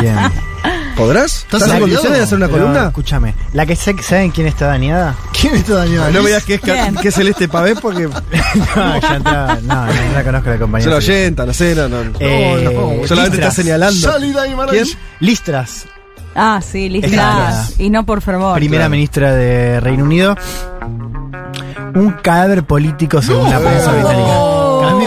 Bien. 0.00 0.16
¿Podrás? 0.96 1.38
¿Estás 1.50 1.62
en 1.70 1.80
condiciones 1.80 2.18
de 2.18 2.24
hacer 2.24 2.36
una 2.38 2.46
Pero, 2.48 2.58
columna? 2.64 2.86
Escúchame. 2.88 3.34
La 3.54 3.64
que 3.66 3.74
sé- 3.76 3.96
¿Saben 4.02 4.30
quién 4.30 4.46
está 4.46 4.66
dañada? 4.66 5.14
¿Quién 5.40 5.54
está 5.56 5.76
dañado? 5.76 6.10
No 6.10 6.20
me 6.22 6.26
digas 6.28 6.44
que 6.44 6.54
es, 6.54 6.60
que 6.60 7.08
es 7.08 7.14
Celeste 7.14 7.48
Pavés 7.48 7.78
porque 7.80 8.02
no, 8.76 9.00
ya 9.00 9.16
entra. 9.16 9.58
No, 9.62 9.86
no, 9.86 9.86
no 9.86 10.12
la 10.14 10.24
conozco 10.24 10.48
la 10.50 10.54
se 10.54 10.60
compañía. 10.60 10.88
lo 10.88 10.96
oyenta, 10.96 11.46
no 11.46 11.52
sé, 11.54 11.74
no, 11.74 11.88
no. 11.88 12.02
Eh, 12.20 12.60
no, 12.64 13.06
solamente 13.06 13.36
está 13.38 13.48
Listras. 13.48 13.54
señalando. 13.54 14.12
Salida 14.12 14.40
y 14.42 14.44
¿Quién? 14.44 14.56
maravilla. 14.56 14.84
Listras, 15.20 15.86
Ah, 16.34 16.60
sí, 16.62 16.86
Está 16.94 17.08
dañada. 17.08 17.68
Y 17.78 17.90
no 17.90 18.06
por 18.06 18.22
fervor. 18.22 18.54
primera 18.54 18.82
claro. 18.82 18.90
ministra 18.90 19.32
de 19.34 19.80
Reino 19.80 20.04
Unido. 20.04 20.34
Un 21.94 22.12
cadáver 22.22 22.64
político 22.64 23.20
según 23.20 23.50
la 23.50 23.58
prensa 23.58 23.92
británica. 23.92 24.32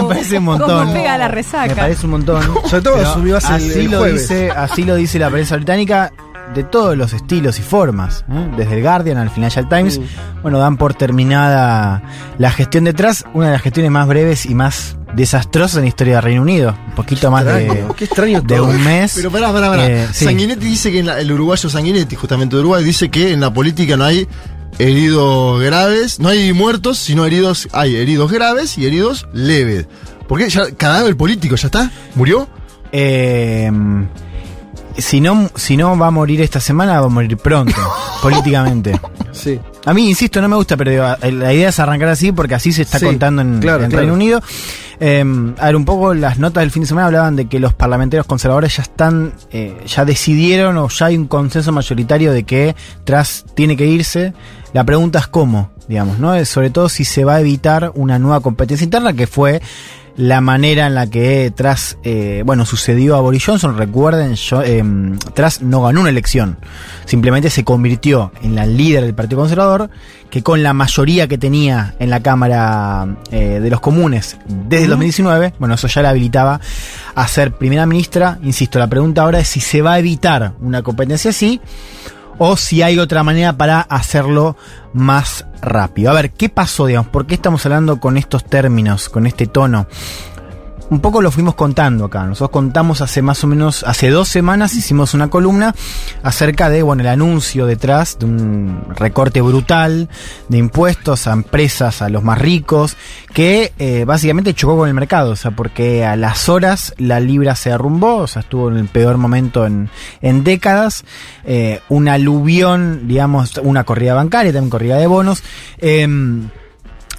Me 0.03 0.07
parece 0.07 0.37
un 0.37 0.43
montón. 0.45 0.79
¿Cómo 0.87 0.93
pega 0.93 1.17
la 1.17 1.27
resaca? 1.27 1.67
Me 1.67 1.75
parece 1.75 2.05
un 2.05 2.11
montón. 2.11 2.43
Sobre 2.65 2.81
todo 2.83 2.95
asumió 2.97 3.37
hace 3.37 3.53
así 3.53 3.71
el 3.79 3.91
lo 3.91 3.99
jueves. 3.99 4.21
dice, 4.29 4.51
así 4.51 4.83
lo 4.83 4.95
dice 4.95 5.19
la 5.19 5.29
prensa 5.29 5.55
británica 5.55 6.11
de 6.53 6.63
todos 6.63 6.95
los 6.95 7.11
estilos 7.13 7.57
y 7.59 7.63
formas, 7.63 8.23
¿eh? 8.31 8.49
desde 8.55 8.75
el 8.77 8.81
Guardian 8.83 9.17
al 9.17 9.29
Financial 9.31 9.67
Times. 9.67 9.99
Bueno, 10.43 10.59
dan 10.59 10.77
por 10.77 10.93
terminada 10.93 12.03
la 12.37 12.51
gestión 12.51 12.83
detrás, 12.83 13.25
una 13.33 13.47
de 13.47 13.53
las 13.53 13.61
gestiones 13.61 13.91
más 13.91 14.07
breves 14.07 14.45
y 14.45 14.53
más 14.53 14.95
desastrosas 15.15 15.77
en 15.77 15.83
la 15.83 15.87
historia 15.87 16.15
del 16.15 16.23
Reino 16.23 16.41
Unido. 16.43 16.75
Un 16.89 16.93
poquito 16.95 17.31
más 17.31 17.45
de, 17.45 17.65
Extraño, 17.65 17.95
qué 17.95 18.05
extraño 18.05 18.41
de 18.41 18.55
todo. 18.57 18.67
un 18.67 18.83
mes. 18.83 19.13
Pero 19.15 19.31
pará, 19.31 19.51
pará, 19.51 19.69
pará. 19.69 19.87
Eh, 19.87 20.07
sí. 20.13 20.25
Sanguinetti 20.25 20.65
dice 20.65 20.91
que 20.91 20.99
en 20.99 21.07
la- 21.07 21.19
el 21.19 21.31
uruguayo 21.31 21.67
Sanguinetti, 21.69 22.15
justamente 22.15 22.55
de 22.55 22.61
Uruguay, 22.61 22.83
dice 22.83 23.09
que 23.09 23.31
en 23.33 23.39
la 23.41 23.51
política 23.51 23.97
no 23.97 24.03
hay 24.03 24.27
heridos 24.79 25.61
graves, 25.61 26.19
no 26.19 26.29
hay 26.29 26.53
muertos, 26.53 26.97
sino 26.97 27.25
heridos, 27.25 27.67
hay 27.71 27.95
heridos 27.95 28.31
graves 28.31 28.77
y 28.77 28.85
heridos 28.85 29.27
leves. 29.33 29.87
¿Por 30.27 30.39
qué? 30.39 30.49
Ya, 30.49 30.71
cadáver 30.71 31.15
político, 31.15 31.55
¿ya 31.55 31.67
está? 31.67 31.91
¿Murió? 32.15 32.47
Eh, 32.91 33.71
si 34.97 35.19
no, 35.21 35.49
si 35.55 35.77
no 35.77 35.97
va 35.97 36.07
a 36.07 36.11
morir 36.11 36.41
esta 36.41 36.59
semana, 36.59 36.99
va 36.99 37.07
a 37.07 37.09
morir 37.09 37.37
pronto, 37.37 37.75
políticamente. 38.21 38.99
Sí. 39.31 39.59
A 39.85 39.93
mí, 39.93 40.09
insisto, 40.09 40.41
no 40.41 40.47
me 40.47 40.55
gusta, 40.55 40.77
pero 40.77 40.91
digo, 40.91 41.03
la 41.03 41.53
idea 41.53 41.69
es 41.69 41.79
arrancar 41.79 42.09
así 42.09 42.31
porque 42.31 42.55
así 42.55 42.71
se 42.71 42.83
está 42.83 42.97
Sí, 42.99 43.05
contando 43.05 43.41
en, 43.41 43.59
claro, 43.59 43.83
en 43.83 43.89
claro. 43.91 44.01
Reino 44.01 44.13
Unido. 44.13 44.41
Eh, 44.99 45.23
a 45.59 45.65
ver, 45.65 45.75
un 45.75 45.83
poco 45.85 46.13
las 46.13 46.39
notas 46.39 46.61
del 46.63 46.71
fin 46.71 46.83
de 46.83 46.87
semana 46.87 47.07
hablaban 47.07 47.35
de 47.35 47.47
que 47.47 47.59
los 47.59 47.73
parlamentarios 47.73 48.25
conservadores 48.25 48.77
ya 48.77 48.83
están, 48.83 49.33
eh, 49.51 49.77
ya 49.85 50.05
decidieron 50.05 50.77
o 50.77 50.87
ya 50.87 51.07
hay 51.07 51.17
un 51.17 51.27
consenso 51.27 51.71
mayoritario 51.73 52.31
de 52.31 52.43
que 52.43 52.75
Tras 53.03 53.45
tiene 53.55 53.75
que 53.75 53.85
irse. 53.85 54.33
La 54.75 54.83
pregunta 54.83 55.19
es 55.19 55.27
cómo, 55.27 55.71
digamos, 55.87 56.19
¿no? 56.19 56.43
Sobre 56.43 56.69
todo 56.69 56.89
si 56.89 57.05
se 57.05 57.23
va 57.23 57.35
a 57.35 57.39
evitar 57.39 57.93
una 57.95 58.19
nueva 58.19 58.41
competencia 58.41 58.83
interna 58.83 59.13
que 59.13 59.25
fue 59.25 59.61
la 60.17 60.41
manera 60.41 60.87
en 60.87 60.95
la 60.95 61.09
que 61.09 61.49
tras, 61.55 61.97
eh, 62.03 62.43
bueno, 62.45 62.65
sucedió 62.65 63.15
a 63.15 63.21
Boris 63.21 63.45
Johnson. 63.45 63.77
Recuerden, 63.77 64.35
yo, 64.35 64.61
eh, 64.63 64.83
tras 65.33 65.61
no 65.61 65.81
ganó 65.81 66.01
una 66.01 66.09
elección, 66.09 66.57
simplemente 67.05 67.49
se 67.49 67.63
convirtió 67.63 68.33
en 68.43 68.53
la 68.53 68.65
líder 68.65 69.05
del 69.05 69.15
Partido 69.15 69.39
Conservador, 69.39 69.89
que 70.29 70.43
con 70.43 70.61
la 70.61 70.73
mayoría 70.73 71.29
que 71.29 71.37
tenía 71.37 71.95
en 71.99 72.09
la 72.09 72.21
Cámara 72.21 73.15
eh, 73.31 73.61
de 73.61 73.69
los 73.69 73.79
Comunes 73.79 74.35
desde 74.45 74.83
el 74.83 74.89
2019, 74.89 75.53
bueno, 75.57 75.75
eso 75.75 75.87
ya 75.87 76.01
la 76.01 76.09
habilitaba 76.09 76.59
a 77.15 77.27
ser 77.29 77.53
primera 77.53 77.85
ministra. 77.85 78.39
Insisto, 78.43 78.77
la 78.77 78.87
pregunta 78.87 79.21
ahora 79.21 79.39
es 79.39 79.47
si 79.47 79.61
se 79.61 79.81
va 79.81 79.93
a 79.93 79.99
evitar 79.99 80.51
una 80.59 80.81
competencia 80.83 81.29
así 81.29 81.61
o 82.37 82.57
si 82.57 82.81
hay 82.81 82.99
otra 82.99 83.23
manera 83.23 83.53
para 83.53 83.81
hacerlo 83.81 84.55
más 84.93 85.45
rápido. 85.61 86.11
A 86.11 86.13
ver, 86.13 86.31
¿qué 86.31 86.49
pasó, 86.49 86.85
digamos? 86.85 87.11
¿Por 87.11 87.25
qué 87.25 87.35
estamos 87.35 87.65
hablando 87.65 87.99
con 87.99 88.17
estos 88.17 88.45
términos, 88.45 89.09
con 89.09 89.27
este 89.27 89.47
tono? 89.47 89.87
Un 90.89 90.99
poco 90.99 91.21
lo 91.21 91.31
fuimos 91.31 91.55
contando 91.55 92.05
acá. 92.05 92.23
Nosotros 92.23 92.51
contamos 92.51 93.01
hace 93.01 93.21
más 93.21 93.43
o 93.43 93.47
menos, 93.47 93.83
hace 93.83 94.09
dos 94.09 94.27
semanas 94.27 94.75
hicimos 94.75 95.13
una 95.13 95.29
columna 95.29 95.73
acerca 96.23 96.69
de, 96.69 96.83
bueno, 96.83 97.01
el 97.01 97.07
anuncio 97.07 97.65
detrás 97.65 98.19
de 98.19 98.25
un 98.25 98.85
recorte 98.95 99.41
brutal 99.41 100.09
de 100.47 100.57
impuestos 100.57 101.27
a 101.27 101.33
empresas, 101.33 102.01
a 102.01 102.09
los 102.09 102.23
más 102.23 102.37
ricos, 102.37 102.97
que 103.33 103.73
eh, 103.79 104.05
básicamente 104.05 104.53
chocó 104.53 104.77
con 104.77 104.87
el 104.87 104.93
mercado, 104.93 105.31
o 105.31 105.35
sea, 105.35 105.51
porque 105.51 106.05
a 106.05 106.15
las 106.15 106.49
horas 106.49 106.93
la 106.97 107.19
libra 107.19 107.55
se 107.55 107.71
derrumbó, 107.71 108.17
o 108.17 108.27
sea, 108.27 108.41
estuvo 108.41 108.69
en 108.69 108.77
el 108.77 108.87
peor 108.87 109.17
momento 109.17 109.65
en, 109.65 109.89
en 110.21 110.43
décadas, 110.43 111.03
eh, 111.45 111.81
un 111.89 112.07
aluvión, 112.07 113.07
digamos, 113.07 113.57
una 113.63 113.83
corrida 113.83 114.13
bancaria, 114.13 114.53
también 114.53 114.69
corrida 114.69 114.97
de 114.97 115.07
bonos. 115.07 115.43
Eh, 115.79 116.07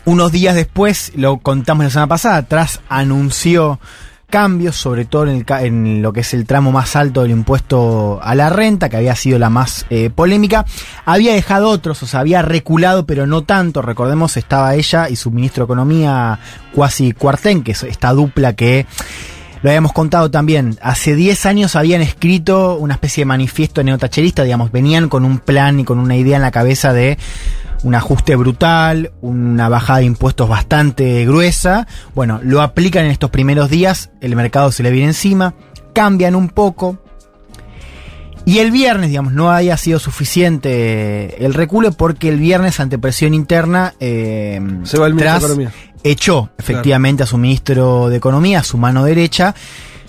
unos 0.06 0.32
días 0.32 0.54
después, 0.54 1.12
lo 1.16 1.38
contamos 1.38 1.84
la 1.84 1.90
semana 1.90 2.06
pasada, 2.06 2.42
tras 2.44 2.80
anunció 2.88 3.78
cambios, 4.30 4.76
sobre 4.76 5.04
todo 5.04 5.26
en, 5.26 5.44
el, 5.48 5.64
en, 5.64 6.02
lo 6.02 6.12
que 6.12 6.20
es 6.20 6.32
el 6.32 6.46
tramo 6.46 6.72
más 6.72 6.96
alto 6.96 7.22
del 7.22 7.32
impuesto 7.32 8.20
a 8.22 8.34
la 8.34 8.48
renta, 8.48 8.88
que 8.88 8.96
había 8.96 9.16
sido 9.16 9.38
la 9.38 9.50
más 9.50 9.84
eh, 9.90 10.10
polémica. 10.10 10.64
Había 11.04 11.34
dejado 11.34 11.68
otros, 11.68 12.02
o 12.02 12.06
sea, 12.06 12.20
había 12.20 12.42
reculado, 12.42 13.04
pero 13.04 13.26
no 13.26 13.42
tanto. 13.42 13.82
Recordemos, 13.82 14.36
estaba 14.36 14.74
ella 14.74 15.08
y 15.08 15.16
su 15.16 15.30
ministro 15.30 15.62
de 15.62 15.66
Economía, 15.66 16.38
Cuasi 16.72 17.12
Cuartén, 17.12 17.62
que 17.62 17.72
es 17.72 17.82
esta 17.82 18.12
dupla 18.12 18.54
que 18.54 18.86
lo 19.66 19.70
habíamos 19.70 19.92
contado 19.92 20.30
también. 20.30 20.78
Hace 20.80 21.16
10 21.16 21.44
años 21.44 21.74
habían 21.74 22.00
escrito 22.00 22.76
una 22.76 22.94
especie 22.94 23.22
de 23.22 23.26
manifiesto 23.26 23.82
neotacherista, 23.82 24.44
digamos, 24.44 24.70
venían 24.70 25.08
con 25.08 25.24
un 25.24 25.40
plan 25.40 25.80
y 25.80 25.84
con 25.84 25.98
una 25.98 26.14
idea 26.14 26.36
en 26.36 26.42
la 26.42 26.52
cabeza 26.52 26.92
de 26.92 27.18
un 27.82 27.96
ajuste 27.96 28.36
brutal, 28.36 29.10
una 29.22 29.68
bajada 29.68 29.98
de 29.98 30.04
impuestos 30.04 30.48
bastante 30.48 31.26
gruesa. 31.26 31.88
Bueno, 32.14 32.38
lo 32.44 32.62
aplican 32.62 33.06
en 33.06 33.10
estos 33.10 33.30
primeros 33.30 33.68
días, 33.68 34.10
el 34.20 34.36
mercado 34.36 34.70
se 34.70 34.84
le 34.84 34.92
viene 34.92 35.08
encima, 35.08 35.54
cambian 35.92 36.36
un 36.36 36.48
poco. 36.48 36.98
Y 38.44 38.60
el 38.60 38.70
viernes, 38.70 39.10
digamos, 39.10 39.32
no 39.32 39.50
haya 39.50 39.76
sido 39.76 39.98
suficiente 39.98 41.44
el 41.44 41.54
reculo 41.54 41.90
porque 41.90 42.28
el 42.28 42.38
viernes, 42.38 42.78
ante 42.78 43.00
presión 43.00 43.34
interna, 43.34 43.94
eh, 43.98 44.60
se 44.84 44.96
va 44.96 45.08
el 45.08 45.14
ministro 45.14 45.40
de 45.40 45.44
Economía. 45.44 45.72
Echó 46.10 46.50
efectivamente 46.58 47.18
claro. 47.18 47.28
a 47.28 47.30
su 47.30 47.38
ministro 47.38 48.08
de 48.08 48.16
Economía, 48.16 48.60
a 48.60 48.64
su 48.64 48.78
mano 48.78 49.04
derecha. 49.04 49.54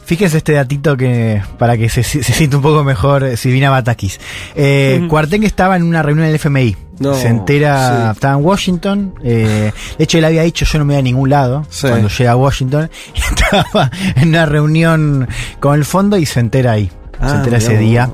Fíjense 0.05 0.37
este 0.37 0.53
datito 0.53 0.95
que 0.95 1.41
para 1.57 1.77
que 1.77 1.89
se, 1.89 2.01
se 2.01 2.23
sienta 2.23 2.55
un 2.55 2.63
poco 2.63 2.83
mejor 2.85 3.25
eh, 3.25 3.35
Silvina 3.35 3.69
Batakis. 3.69 4.19
Eh, 4.55 4.99
uh 4.99 5.03
-huh. 5.03 5.07
Cuartén 5.09 5.43
estaba 5.43 5.75
en 5.75 5.83
una 5.83 6.01
reunión 6.01 6.27
del 6.27 6.35
FMI. 6.35 6.77
No, 6.99 7.13
se 7.13 7.27
entera, 7.27 8.05
sí. 8.05 8.11
estaba 8.13 8.39
en 8.39 8.45
Washington. 8.45 9.13
Eh, 9.23 9.71
de 9.97 10.03
hecho, 10.03 10.17
él 10.17 10.25
había 10.25 10.43
dicho: 10.43 10.65
Yo 10.65 10.79
no 10.79 10.85
me 10.85 10.93
voy 10.93 10.99
a 10.99 11.03
ningún 11.03 11.29
lado 11.29 11.65
sí. 11.69 11.87
cuando 11.87 12.07
llega 12.07 12.31
a 12.31 12.35
Washington. 12.37 12.89
Estaba 13.15 13.91
en 14.15 14.29
una 14.29 14.45
reunión 14.45 15.27
con 15.59 15.75
el 15.75 15.85
fondo 15.85 16.17
y 16.17 16.25
se 16.25 16.39
entera 16.39 16.71
ahí. 16.71 16.89
Ah, 17.19 17.29
se 17.29 17.35
entera 17.35 17.57
ese 17.57 17.77
día. 17.77 18.09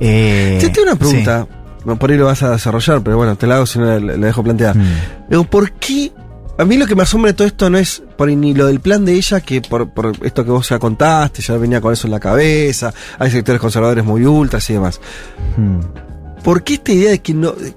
Eh, 0.00 0.58
te 0.60 0.68
tengo 0.68 0.88
una 0.88 0.96
pregunta. 0.96 1.46
Sí. 1.48 1.94
Por 1.98 2.10
ahí 2.10 2.18
lo 2.18 2.26
vas 2.26 2.42
a 2.42 2.50
desarrollar, 2.50 3.00
pero 3.00 3.16
bueno, 3.16 3.36
te 3.36 3.46
la 3.46 3.56
hago 3.56 3.66
si 3.66 3.78
no 3.78 3.98
la, 3.98 4.16
dejo 4.16 4.42
plantear. 4.42 4.76
Mm. 4.76 5.44
¿Por 5.44 5.72
qué 5.72 6.12
a 6.58 6.64
mí 6.64 6.76
lo 6.76 6.86
que 6.86 6.96
me 6.96 7.04
asombra 7.04 7.30
de 7.30 7.36
todo 7.36 7.46
esto 7.46 7.70
no 7.70 7.78
es 7.78 8.02
por 8.16 8.28
ni 8.28 8.52
lo 8.52 8.66
del 8.66 8.80
plan 8.80 9.04
de 9.04 9.14
ella, 9.14 9.40
que 9.40 9.62
por, 9.62 9.90
por, 9.90 10.12
esto 10.22 10.44
que 10.44 10.50
vos 10.50 10.68
ya 10.68 10.78
contaste, 10.78 11.40
ya 11.40 11.56
venía 11.56 11.80
con 11.80 11.92
eso 11.92 12.08
en 12.08 12.10
la 12.10 12.20
cabeza, 12.20 12.92
hay 13.18 13.30
sectores 13.30 13.60
conservadores 13.60 14.04
muy 14.04 14.26
ultras 14.26 14.68
y 14.68 14.72
demás. 14.72 15.00
Hmm. 15.56 15.80
¿Por 16.42 16.64
qué 16.64 16.74
esta 16.74 16.92
idea 16.92 17.10
de 17.10 17.20
que 17.20 17.34
no. 17.34 17.52
De, 17.52 17.74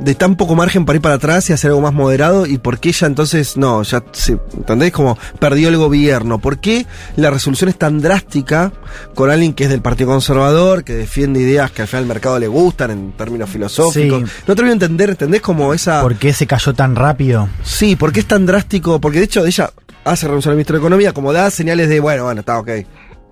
de, 0.00 0.14
tan 0.14 0.36
poco 0.36 0.54
margen 0.54 0.84
para 0.84 0.96
ir 0.96 1.02
para 1.02 1.16
atrás 1.16 1.48
y 1.50 1.52
hacer 1.52 1.70
algo 1.70 1.80
más 1.80 1.92
moderado? 1.92 2.46
¿Y 2.46 2.58
por 2.58 2.78
qué 2.78 2.90
ella 2.90 3.06
entonces 3.06 3.56
no? 3.56 3.82
Ya 3.82 4.02
se, 4.12 4.38
¿Entendés? 4.56 4.92
Como 4.92 5.18
perdió 5.38 5.68
el 5.68 5.76
gobierno. 5.76 6.38
¿Por 6.38 6.58
qué 6.58 6.86
la 7.16 7.30
resolución 7.30 7.70
es 7.70 7.78
tan 7.78 8.00
drástica 8.00 8.72
con 9.14 9.30
alguien 9.30 9.52
que 9.52 9.64
es 9.64 9.70
del 9.70 9.82
Partido 9.82 10.10
Conservador, 10.10 10.84
que 10.84 10.94
defiende 10.94 11.40
ideas 11.40 11.70
que 11.70 11.82
al 11.82 11.88
final 11.88 12.04
al 12.04 12.08
mercado 12.08 12.38
le 12.38 12.48
gustan 12.48 12.90
en 12.90 13.12
términos 13.12 13.50
filosóficos? 13.50 14.28
Sí. 14.28 14.36
No 14.46 14.54
termino 14.54 14.76
de 14.76 14.84
entender, 14.84 15.10
¿entendés? 15.10 15.40
Como 15.40 15.74
esa. 15.74 16.02
¿Por 16.02 16.16
qué 16.16 16.32
se 16.32 16.46
cayó 16.46 16.74
tan 16.74 16.96
rápido? 16.96 17.48
Sí, 17.62 17.96
¿por 17.96 18.12
qué 18.12 18.20
es 18.20 18.26
tan 18.26 18.46
drástico? 18.46 19.00
Porque 19.00 19.18
de 19.18 19.24
hecho 19.24 19.44
ella 19.44 19.70
hace 20.04 20.26
renunciar 20.26 20.52
al 20.52 20.56
ministro 20.56 20.76
de 20.76 20.80
Economía, 20.80 21.12
como 21.12 21.32
da 21.32 21.50
señales 21.50 21.88
de, 21.88 22.00
bueno, 22.00 22.24
bueno, 22.24 22.40
está 22.40 22.58
ok. 22.58 22.70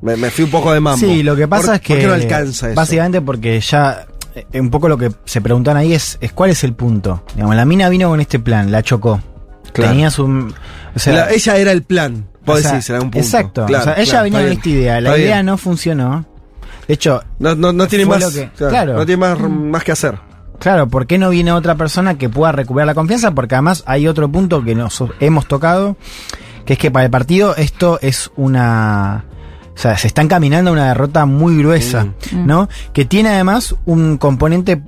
Me, 0.00 0.16
me, 0.16 0.30
fui 0.30 0.44
un 0.44 0.50
poco 0.50 0.72
de 0.72 0.80
mambo. 0.80 1.04
Sí, 1.04 1.22
lo 1.22 1.34
que 1.34 1.48
pasa 1.48 1.66
¿Por, 1.66 1.74
es 1.74 1.80
que. 1.80 1.94
¿Por 1.94 2.00
qué 2.00 2.06
no 2.06 2.14
alcanza 2.14 2.66
eso? 2.68 2.76
Básicamente 2.76 3.20
porque 3.20 3.60
ya. 3.60 4.06
Eh, 4.52 4.60
un 4.60 4.70
poco 4.70 4.88
lo 4.88 4.98
que 4.98 5.12
se 5.24 5.40
preguntan 5.40 5.76
ahí 5.76 5.92
es, 5.92 6.18
es 6.20 6.32
cuál 6.32 6.50
es 6.50 6.64
el 6.64 6.74
punto. 6.74 7.22
Digamos, 7.34 7.56
la 7.56 7.64
mina 7.64 7.88
vino 7.88 8.08
con 8.08 8.20
este 8.20 8.38
plan, 8.38 8.70
la 8.70 8.82
chocó. 8.82 9.20
Claro. 9.72 9.92
Tenía 9.92 10.10
su. 10.10 10.24
O 10.94 10.98
sea, 10.98 11.12
la, 11.12 11.30
ella 11.30 11.56
era 11.56 11.72
el 11.72 11.82
plan. 11.82 12.26
Puedo 12.44 12.60
decir, 12.60 12.82
será 12.82 13.00
un 13.00 13.10
punto. 13.10 13.18
Exacto. 13.18 13.66
Claro, 13.66 13.82
o 13.82 13.84
sea, 13.84 13.94
ella 13.94 14.10
claro, 14.10 14.24
venía 14.24 14.40
con 14.40 14.52
esta 14.52 14.68
idea. 14.68 15.00
La 15.00 15.18
idea 15.18 15.36
bien. 15.36 15.46
no 15.46 15.58
funcionó. 15.58 16.24
De 16.86 16.94
hecho. 16.94 17.22
No, 17.38 17.54
no, 17.54 17.72
no 17.72 17.86
tiene 17.86 18.06
más. 18.06 18.26
Que, 18.32 18.50
claro, 18.56 18.94
No 18.94 19.06
tiene 19.06 19.20
más, 19.20 19.38
más 19.40 19.84
que 19.84 19.92
hacer. 19.92 20.18
Claro, 20.58 20.88
¿por 20.88 21.06
qué 21.06 21.18
no 21.18 21.30
viene 21.30 21.52
otra 21.52 21.76
persona 21.76 22.18
que 22.18 22.28
pueda 22.28 22.52
recuperar 22.52 22.86
la 22.86 22.94
confianza? 22.94 23.32
Porque 23.32 23.54
además 23.54 23.84
hay 23.86 24.08
otro 24.08 24.28
punto 24.30 24.64
que 24.64 24.74
nos 24.74 25.04
hemos 25.20 25.46
tocado, 25.46 25.96
que 26.64 26.72
es 26.72 26.78
que 26.78 26.90
para 26.90 27.04
el 27.04 27.10
partido 27.10 27.54
esto 27.54 27.98
es 28.02 28.32
una 28.34 29.24
o 29.78 29.80
sea, 29.80 29.96
se 29.96 30.08
están 30.08 30.26
caminando 30.26 30.70
a 30.70 30.72
una 30.72 30.88
derrota 30.88 31.24
muy 31.24 31.56
gruesa, 31.56 32.06
mm. 32.32 32.46
¿no? 32.46 32.68
Que 32.92 33.04
tiene 33.04 33.28
además 33.28 33.76
un 33.86 34.18
componente 34.18 34.82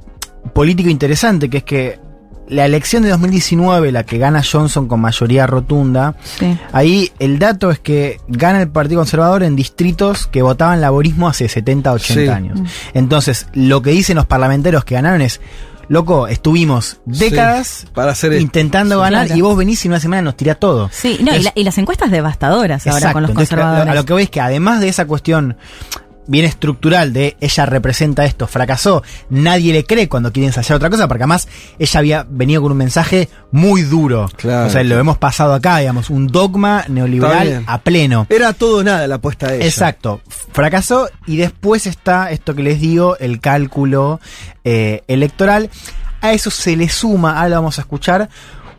político 0.53 0.91
interesante, 0.91 1.49
que 1.49 1.59
es 1.59 1.63
que 1.63 2.01
la 2.49 2.65
elección 2.65 3.05
de 3.05 3.11
2019, 3.11 3.93
la 3.93 4.03
que 4.03 4.19
gana 4.19 4.43
Johnson 4.43 4.89
con 4.89 5.01
mayoría 5.01 5.47
rotunda, 5.47 6.17
sí. 6.25 6.59
ahí 6.73 7.13
el 7.21 7.39
dato 7.39 7.71
es 7.71 7.79
que 7.79 8.19
gana 8.27 8.61
el 8.61 8.69
Partido 8.69 8.99
Conservador 8.99 9.45
en 9.45 9.55
distritos 9.55 10.27
que 10.27 10.43
votaban 10.43 10.81
laborismo 10.81 11.29
hace 11.29 11.49
70, 11.49 11.93
80 11.93 12.21
sí. 12.21 12.29
años. 12.29 12.59
Entonces, 12.93 13.47
lo 13.55 13.83
que 13.83 13.91
dicen 13.91 14.17
los 14.17 14.27
parlamentarios 14.27 14.85
que 14.85 14.97
ganaron 14.97 15.23
es, 15.23 15.41
loco, 15.91 16.29
estuvimos 16.29 16.99
décadas 17.05 17.67
sí, 17.67 17.87
para 17.93 18.13
hacer 18.13 18.33
intentando 18.35 19.01
ganar 19.01 19.27
claro. 19.27 19.39
y 19.39 19.43
vos 19.43 19.59
venís 19.59 19.85
y 19.85 19.89
en 19.89 19.93
una 19.93 20.01
semana 20.01 20.23
nos 20.23 20.37
tirás 20.37 20.59
todo. 20.61 20.89
Sí, 20.93 21.15
no, 21.15 21.33
Entonces, 21.33 21.41
y, 21.41 21.45
la, 21.45 21.53
y, 21.57 21.65
las 21.65 21.79
encuestas 21.79 22.13
devastadoras 22.13 22.87
ahora 22.87 22.99
exacto, 22.99 23.13
con 23.15 23.23
los 23.23 23.31
Entonces, 23.33 23.51
conservadores. 23.51 23.89
A, 23.89 23.93
a 23.93 23.95
lo 23.97 24.05
que 24.05 24.13
voy 24.13 24.23
es 24.23 24.31
que 24.31 24.41
además 24.41 24.81
de 24.81 24.89
esa 24.89 25.07
cuestión 25.09 25.57
bien 26.31 26.45
estructural 26.45 27.13
de 27.13 27.37
ella 27.41 27.67
representa 27.67 28.25
esto, 28.25 28.47
fracasó, 28.47 29.03
nadie 29.31 29.73
le 29.73 29.85
cree 29.85 30.09
cuando 30.09 30.33
quiere 30.33 30.47
ensayar 30.47 30.77
otra 30.77 30.89
cosa, 30.89 31.09
porque 31.09 31.25
además 31.25 31.49
ella 31.79 31.99
había 31.99 32.27
venido 32.29 32.63
con 32.63 32.73
un 32.73 32.79
mensaje 32.79 33.29
muy 33.51 33.83
duro. 33.83 34.31
Claro. 34.37 34.69
O 34.69 34.71
sea, 34.71 34.85
lo 34.85 34.99
hemos 34.99 35.19
pasado 35.19 35.55
acá, 35.55 35.79
digamos, 35.79 36.09
un 36.09 36.29
dogma 36.29 36.85
neoliberal 36.89 37.65
a 37.67 37.79
pleno. 37.79 38.29
Era 38.31 38.53
todo 38.53 38.85
nada 38.85 39.09
la 39.09 39.17
apuesta 39.17 39.49
de 39.49 39.57
ella. 39.57 39.67
Exacto. 39.67 40.21
Fracasó 40.53 41.09
y 41.27 41.37
después 41.37 41.89
está 41.89 42.31
esto 42.31 42.55
que 42.55 42.63
les 42.63 42.81
digo, 42.81 43.17
el 43.19 43.41
cálculo 43.41 44.21
eh, 44.63 45.03
electoral. 45.09 45.69
A 46.23 46.33
eso 46.33 46.51
se 46.51 46.77
le 46.77 46.89
suma, 46.89 47.37
ahora 47.39 47.49
lo 47.49 47.55
vamos 47.57 47.79
a 47.79 47.81
escuchar, 47.81 48.29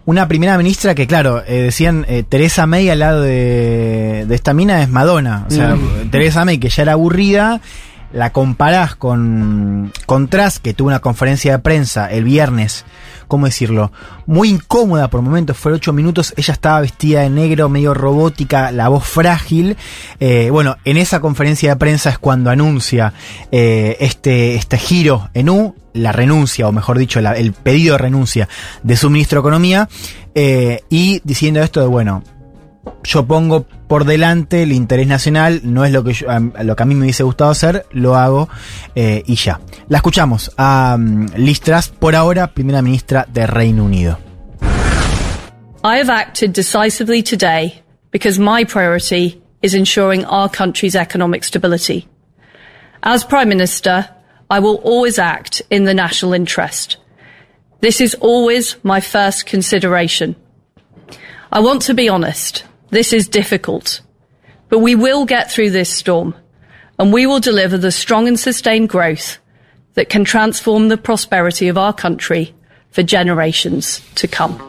una 0.05 0.27
primera 0.27 0.57
ministra 0.57 0.95
que, 0.95 1.07
claro, 1.07 1.43
eh, 1.45 1.63
decían 1.63 2.05
eh, 2.07 2.23
Teresa 2.27 2.65
May 2.65 2.89
al 2.89 2.99
lado 2.99 3.21
de, 3.21 4.25
de, 4.27 4.35
esta 4.35 4.53
mina 4.53 4.81
es 4.81 4.89
Madonna. 4.89 5.45
O 5.47 5.51
sea, 5.51 5.75
mm. 5.75 6.09
Teresa 6.09 6.43
May, 6.45 6.57
que 6.57 6.69
ya 6.69 6.83
era 6.83 6.93
aburrida, 6.93 7.61
la 8.13 8.31
comparás 8.31 8.95
con, 8.95 9.91
con 10.05 10.27
Tras, 10.27 10.59
que 10.59 10.73
tuvo 10.73 10.89
una 10.89 10.99
conferencia 10.99 11.53
de 11.53 11.59
prensa 11.59 12.11
el 12.11 12.23
viernes, 12.23 12.85
¿cómo 13.27 13.45
decirlo? 13.45 13.91
Muy 14.25 14.49
incómoda 14.49 15.09
por 15.09 15.21
momentos, 15.21 15.57
fue 15.57 15.71
ocho 15.71 15.93
minutos, 15.93 16.33
ella 16.37 16.53
estaba 16.53 16.81
vestida 16.81 17.21
de 17.21 17.29
negro, 17.29 17.69
medio 17.69 17.93
robótica, 17.93 18.71
la 18.71 18.89
voz 18.89 19.05
frágil. 19.05 19.77
Eh, 20.19 20.49
bueno, 20.51 20.77
en 20.85 20.97
esa 20.97 21.19
conferencia 21.19 21.69
de 21.69 21.75
prensa 21.77 22.09
es 22.09 22.19
cuando 22.19 22.49
anuncia 22.49 23.13
eh, 23.51 23.97
este, 23.99 24.55
este 24.55 24.77
giro 24.77 25.29
en 25.33 25.49
U, 25.49 25.75
la 25.93 26.11
renuncia, 26.11 26.67
o 26.67 26.71
mejor 26.71 26.97
dicho, 26.97 27.19
el 27.19 27.53
pedido 27.53 27.93
de 27.93 27.97
renuncia 27.97 28.49
de 28.83 28.95
su 28.95 29.09
ministro 29.09 29.37
de 29.37 29.47
Economía, 29.47 29.89
eh, 30.35 30.81
y 30.89 31.21
diciendo 31.23 31.61
esto 31.61 31.81
de, 31.81 31.87
bueno, 31.87 32.23
yo 33.03 33.25
pongo 33.25 33.63
por 33.87 34.05
delante 34.05 34.63
el 34.63 34.71
interés 34.71 35.07
nacional, 35.07 35.61
no 35.63 35.85
es 35.85 35.91
lo 35.91 36.03
que, 36.03 36.13
yo, 36.13 36.27
lo 36.63 36.75
que 36.75 36.83
a 36.83 36.85
mí 36.85 36.95
me 36.95 37.03
hubiese 37.03 37.23
gustado 37.23 37.51
hacer, 37.51 37.85
lo 37.91 38.15
hago 38.15 38.49
eh, 38.95 39.23
y 39.25 39.35
ya. 39.35 39.59
La 39.87 39.97
escuchamos 39.97 40.51
a 40.57 40.95
um, 40.97 41.27
Liz 41.35 41.61
por 41.99 42.15
ahora 42.15 42.47
primera 42.47 42.81
ministra 42.81 43.27
de 43.31 43.47
Reino 43.47 43.83
Unido. 43.83 44.17
I 45.83 45.97
have 45.97 46.09
acted 46.11 46.53
decisively 46.53 47.23
today 47.23 47.81
because 48.11 48.39
my 48.39 48.63
priority 48.63 49.41
is 49.61 49.73
ensuring 49.73 50.25
our 50.25 50.49
country's 50.49 50.95
economic 50.95 51.43
stability. 51.43 52.07
As 53.03 53.23
Prime 53.23 53.49
Minister, 53.49 54.07
I 54.49 54.59
will 54.59 54.79
always 54.83 55.17
act 55.17 55.61
in 55.69 55.85
the 55.85 55.93
national 55.93 56.33
interest. 56.33 56.97
This 57.79 57.99
is 57.99 58.15
always 58.21 58.75
my 58.83 59.01
first 59.01 59.47
consideration. 59.47 60.35
I 61.51 61.61
want 61.61 61.81
to 61.83 61.95
be 61.95 62.07
honest. 62.09 62.63
This 62.91 63.13
is 63.13 63.27
difficult. 63.29 64.01
But 64.69 64.79
we 64.79 64.95
will 64.95 65.25
get 65.25 65.49
through 65.49 65.71
this 65.71 65.89
storm 65.89 66.35
and 66.99 67.11
we 67.11 67.25
will 67.25 67.39
deliver 67.39 67.77
the 67.77 67.91
strong 67.91 68.27
and 68.27 68.39
sustained 68.39 68.89
growth 68.89 69.39
that 69.95 70.09
can 70.09 70.23
transform 70.23 70.89
the 70.89 70.97
prosperity 70.97 71.69
of 71.69 71.77
our 71.77 71.93
country 71.93 72.53
for 72.91 73.01
generations 73.01 74.01
to 74.15 74.27
come. 74.27 74.59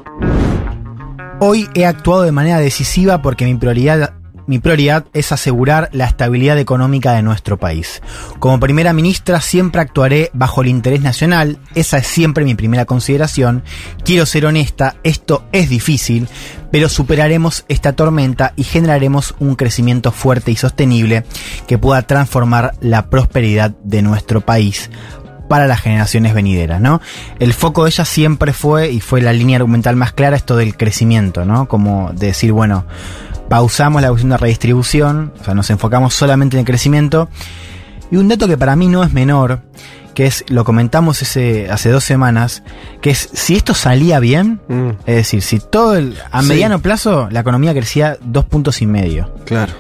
Hoy 1.41 1.67
he 1.75 1.83
actuado 1.83 2.23
de 2.23 2.33
manera 2.33 2.61
decisiva 2.61 3.21
porque 3.21 3.45
mi 3.45 3.57
prioridad, 3.57 4.14
mi 4.46 4.58
prioridad 4.58 5.04
es 5.12 5.32
asegurar 5.32 5.88
la 5.92 6.06
estabilidad 6.06 6.58
económica 6.58 7.12
de 7.12 7.22
nuestro 7.22 7.58
país. 7.58 8.02
Como 8.38 8.61
primera 8.61 8.92
ministra 8.92 9.40
siempre 9.40 9.80
actuaré 9.80 10.30
bajo 10.32 10.62
el 10.62 10.68
interés 10.68 11.00
nacional, 11.00 11.58
esa 11.75 11.99
es 11.99 12.06
siempre 12.06 12.44
mi 12.44 12.54
primera 12.54 12.84
consideración. 12.84 13.62
Quiero 14.04 14.26
ser 14.26 14.46
honesta, 14.46 14.96
esto 15.02 15.44
es 15.52 15.68
difícil, 15.68 16.28
pero 16.70 16.88
superaremos 16.88 17.64
esta 17.68 17.92
tormenta 17.92 18.52
y 18.56 18.64
generaremos 18.64 19.34
un 19.38 19.56
crecimiento 19.56 20.12
fuerte 20.12 20.50
y 20.50 20.56
sostenible 20.56 21.25
que 21.66 21.78
pueda 21.78 22.02
transformar 22.02 22.75
la 22.80 23.11
prosperidad 23.11 23.70
de 23.84 24.02
nuestro 24.02 24.40
país 24.40 24.90
para 25.49 25.66
las 25.66 25.82
generaciones 25.82 26.32
venideras, 26.32 26.80
¿no? 26.80 27.02
El 27.38 27.52
foco 27.52 27.84
de 27.84 27.90
ella 27.90 28.06
siempre 28.06 28.54
fue, 28.54 28.90
y 28.90 29.00
fue 29.00 29.20
la 29.20 29.34
línea 29.34 29.56
argumental 29.56 29.96
más 29.96 30.14
clara, 30.14 30.34
esto 30.34 30.56
del 30.56 30.78
crecimiento, 30.78 31.44
¿no? 31.44 31.68
Como 31.68 32.11
decir, 32.14 32.52
bueno, 32.52 32.87
pausamos 33.52 34.00
la 34.00 34.09
cuestión 34.09 34.30
de 34.30 34.38
redistribución, 34.38 35.30
o 35.38 35.44
sea, 35.44 35.52
nos 35.52 35.68
enfocamos 35.68 36.14
solamente 36.14 36.56
en 36.56 36.61
el 36.61 36.64
crecimiento. 36.64 37.28
Y 38.11 38.16
un 38.16 38.26
dato 38.26 38.49
que 38.49 38.56
para 38.56 38.76
mí 38.76 38.88
no 38.88 39.04
es 39.04 39.12
menor, 39.12 39.61
que 40.14 40.25
es, 40.25 40.42
lo 40.49 40.64
comentamos 40.64 41.21
ese, 41.21 41.71
hace 41.71 41.90
dos 41.90 42.02
semanas, 42.02 42.62
que 43.02 43.11
es, 43.11 43.28
si 43.35 43.54
esto 43.54 43.75
salía 43.75 44.21
bien, 44.21 44.62
Mm, 44.68 44.88
es 45.04 45.16
decir, 45.16 45.42
si 45.42 45.59
todo 45.61 45.97
el, 45.97 46.16
a 46.30 46.40
Sí. 46.40 46.49
mediano 46.49 46.78
plazo 46.80 47.28
la 47.30 47.40
economía 47.40 47.75
crecía 47.75 48.16
dos 48.23 48.47
puntos 48.47 48.80
y 48.80 48.87
medio. 48.87 49.35
claro. 49.44 49.75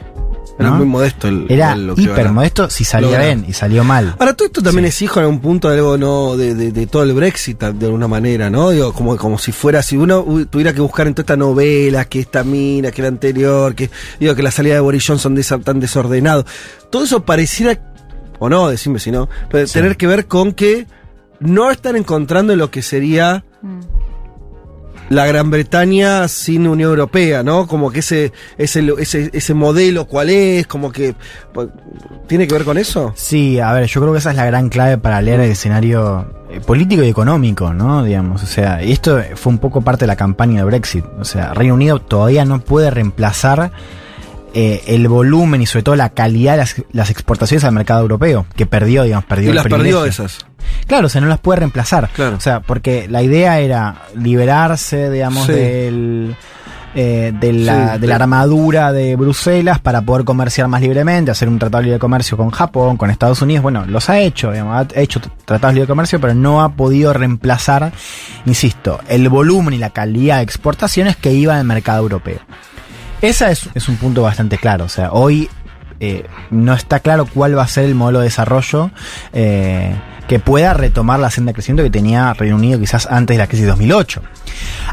Era 0.62 0.70
¿no? 0.70 0.76
muy 0.76 0.86
modesto 0.86 1.28
el. 1.28 1.46
Era 1.48 1.72
el- 1.74 1.86
lo 1.86 1.94
que 1.94 2.02
hiper 2.02 2.30
modesto 2.32 2.70
si 2.70 2.84
salía 2.84 3.18
bien 3.20 3.44
y 3.48 3.52
salió 3.52 3.84
mal. 3.84 4.14
Ahora, 4.18 4.34
todo 4.34 4.46
esto 4.46 4.62
también 4.62 4.84
Sí. 4.86 4.88
es 4.90 5.02
hijo 5.02 5.20
en 5.20 5.26
algún 5.26 5.40
punto 5.40 5.68
de 5.68 5.76
algo, 5.78 5.98
¿no? 5.98 6.36
De, 6.36 6.54
de- 6.54 6.72
de 6.72 6.86
todo 6.86 7.02
el 7.02 7.12
Brexit, 7.12 7.60
de 7.60 7.86
alguna 7.86 8.08
manera, 8.08 8.50
¿no? 8.50 8.70
Digo, 8.70 8.92
como, 8.92 9.16
como 9.16 9.38
si 9.38 9.52
fuera, 9.52 9.82
si 9.82 9.96
uno 9.96 10.24
tuviera 10.50 10.72
que 10.72 10.80
buscar 10.80 11.06
en 11.06 11.14
toda 11.14 11.22
esta 11.24 11.36
novela, 11.36 12.04
que 12.06 12.20
esta 12.20 12.42
mina, 12.44 12.90
que 12.90 13.02
la 13.02 13.08
anterior, 13.08 13.74
que, 13.74 13.90
digo, 14.18 14.34
que 14.34 14.42
la 14.42 14.50
salida 14.50 14.74
de 14.74 14.80
Boris 14.80 15.06
Johnson 15.06 15.34
de 15.34 15.40
esa- 15.42 15.58
tan 15.58 15.80
desordenado. 15.80 16.44
Todo 16.90 17.04
eso 17.04 17.24
pareciera, 17.24 17.78
o 18.38 18.48
no, 18.48 18.68
decime 18.68 18.98
si 18.98 19.10
no, 19.10 19.28
pero 19.50 19.66
Sí. 19.66 19.74
tener 19.74 19.96
que 19.96 20.06
ver 20.06 20.26
con 20.26 20.52
que 20.52 20.86
no 21.40 21.70
están 21.70 21.96
encontrando 21.96 22.54
lo 22.56 22.70
que 22.70 22.82
sería 22.82 23.44
la 25.14 25.26
Gran 25.26 25.50
Bretaña 25.50 26.28
sin 26.28 26.66
Unión 26.66 26.90
Europea, 26.90 27.42
¿no? 27.42 27.66
Como 27.66 27.90
que 27.90 28.00
ese, 28.00 28.32
ese, 28.58 28.86
ese, 28.98 29.30
ese 29.32 29.54
modelo, 29.54 30.06
¿cuál 30.06 30.30
es? 30.30 30.66
Como 30.66 30.90
que, 30.92 31.14
pues, 31.52 31.68
¿tiene 32.26 32.46
que 32.46 32.54
ver 32.54 32.64
con 32.64 32.78
eso? 32.78 33.12
Sí, 33.16 33.60
a 33.60 33.72
ver, 33.72 33.86
yo 33.86 34.00
creo 34.00 34.12
que 34.12 34.18
esa 34.18 34.30
es 34.30 34.36
la 34.36 34.46
gran 34.46 34.68
clave 34.68 34.98
para 34.98 35.20
leer 35.20 35.40
el 35.40 35.50
escenario 35.50 36.44
eh, 36.50 36.60
político 36.60 37.02
y 37.02 37.08
económico, 37.08 37.72
¿no? 37.72 38.04
Digamos, 38.04 38.42
o 38.42 38.46
sea, 38.46 38.82
y 38.82 38.92
esto 38.92 39.20
fue 39.34 39.52
un 39.52 39.58
poco 39.58 39.82
parte 39.82 40.04
de 40.04 40.08
la 40.08 40.16
campaña 40.16 40.58
de 40.58 40.64
Brexit. 40.64 41.04
O 41.18 41.24
sea, 41.24 41.54
Reino 41.54 41.74
Unido 41.74 42.00
todavía 42.00 42.44
no 42.44 42.60
puede 42.60 42.90
reemplazar 42.90 43.72
eh, 44.54 44.82
el 44.86 45.08
volumen 45.08 45.62
y 45.62 45.66
sobre 45.66 45.82
todo 45.82 45.96
la 45.96 46.10
calidad 46.10 46.52
de 46.52 46.58
las, 46.58 46.76
las 46.92 47.10
exportaciones 47.10 47.64
al 47.64 47.72
mercado 47.72 48.02
europeo, 48.02 48.46
que 48.54 48.66
perdió, 48.66 49.02
digamos, 49.02 49.24
perdió 49.24 49.46
Y 49.46 49.50
el 49.50 49.56
las 49.56 49.64
perdió 49.64 49.78
privilegio. 49.78 50.06
esas. 50.06 50.46
Claro, 50.86 51.06
o 51.06 51.08
sea, 51.08 51.20
no 51.20 51.26
las 51.26 51.38
puede 51.40 51.60
reemplazar. 51.60 52.08
Claro. 52.14 52.36
O 52.36 52.40
sea, 52.40 52.60
porque 52.60 53.06
la 53.08 53.22
idea 53.22 53.58
era 53.60 54.02
liberarse, 54.16 55.10
digamos, 55.10 55.46
Sí. 55.46 55.52
del, 55.52 56.36
eh, 56.94 57.32
de, 57.40 57.52
la, 57.54 57.94
Sí, 57.94 58.00
de 58.00 58.06
la 58.06 58.16
armadura 58.16 58.92
de 58.92 59.16
Bruselas 59.16 59.78
para 59.80 60.02
poder 60.02 60.24
comerciar 60.24 60.68
más 60.68 60.82
libremente, 60.82 61.30
hacer 61.30 61.48
un 61.48 61.58
tratado 61.58 61.78
de 61.80 61.84
libre 61.84 61.98
comercio 61.98 62.36
con 62.36 62.50
Japón, 62.50 62.96
con 62.98 63.08
Estados 63.10 63.40
Unidos. 63.40 63.62
Bueno, 63.62 63.86
los 63.86 64.10
ha 64.10 64.18
hecho, 64.18 64.50
digamos, 64.52 64.86
ha 64.94 65.00
hecho 65.00 65.20
tratados 65.46 65.72
de 65.72 65.80
libre 65.80 65.88
comercio, 65.88 66.20
pero 66.20 66.34
no 66.34 66.62
ha 66.62 66.70
podido 66.74 67.12
reemplazar, 67.14 67.92
insisto, 68.44 69.00
el 69.08 69.28
volumen 69.30 69.72
y 69.72 69.78
la 69.78 69.90
calidad 69.90 70.36
de 70.38 70.42
exportaciones 70.42 71.16
que 71.16 71.32
iba 71.32 71.56
al 71.58 71.64
mercado 71.64 72.02
europeo. 72.02 72.40
Ese 73.22 73.50
es, 73.52 73.70
es 73.74 73.88
un 73.88 73.96
punto 73.96 74.22
bastante 74.22 74.58
claro. 74.58 74.84
O 74.84 74.88
sea, 74.88 75.12
hoy 75.12 75.48
eh, 76.04 76.26
no 76.50 76.74
está 76.74 76.98
claro 76.98 77.26
cuál 77.32 77.56
va 77.56 77.62
a 77.62 77.68
ser 77.68 77.84
el 77.84 77.94
modelo 77.94 78.18
de 78.18 78.24
desarrollo 78.24 78.90
eh, 79.32 79.94
que 80.26 80.40
pueda 80.40 80.74
retomar 80.74 81.20
la 81.20 81.30
senda 81.30 81.50
de 81.50 81.54
crecimiento 81.54 81.84
que 81.84 81.90
tenía 81.90 82.34
Reino 82.34 82.56
Unido 82.56 82.80
quizás 82.80 83.06
antes 83.06 83.36
de 83.36 83.38
la 83.38 83.46
crisis 83.46 83.66
de 83.66 83.70
2008. 83.70 84.20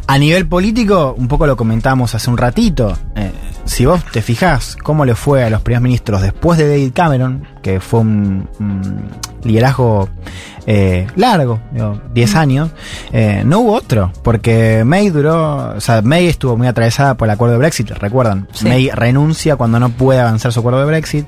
A 0.05 0.17
nivel 0.19 0.47
político, 0.47 1.15
un 1.17 1.27
poco 1.27 1.47
lo 1.47 1.57
comentamos 1.57 2.13
hace 2.13 2.29
un 2.29 2.37
ratito. 2.37 2.95
eh, 3.15 3.31
si 3.65 3.85
vos 3.85 4.03
te 4.11 4.21
fijás 4.21 4.75
cómo 4.75 5.03
le 5.03 5.15
fue 5.15 5.43
a 5.43 5.49
los 5.49 5.61
primeros 5.61 5.81
ministros 5.81 6.21
después 6.21 6.59
de 6.59 6.67
David 6.67 6.91
Cameron, 6.93 7.47
que 7.61 7.79
fue 7.79 7.99
un, 8.01 8.47
un 8.59 9.09
liderazgo 9.43 10.09
eh, 10.65 11.07
largo, 11.15 11.59
digo, 11.71 11.99
10 12.13 12.35
años, 12.35 12.69
eh, 13.11 13.41
no 13.45 13.59
hubo 13.59 13.73
otro, 13.73 14.11
porque 14.23 14.83
May 14.85 15.09
duró, 15.09 15.75
o 15.75 15.81
sea, 15.81 16.01
May 16.03 16.27
estuvo 16.27 16.57
muy 16.57 16.67
atravesada 16.67 17.15
por 17.15 17.27
el 17.27 17.31
acuerdo 17.31 17.53
de 17.53 17.59
Brexit, 17.59 17.89
recuerdan. 17.91 18.47
Sí. 18.53 18.67
May 18.67 18.89
renuncia 18.91 19.55
cuando 19.55 19.79
no 19.79 19.89
puede 19.89 20.19
avanzar 20.19 20.51
su 20.53 20.59
acuerdo 20.59 20.79
de 20.81 20.85
Brexit. 20.85 21.25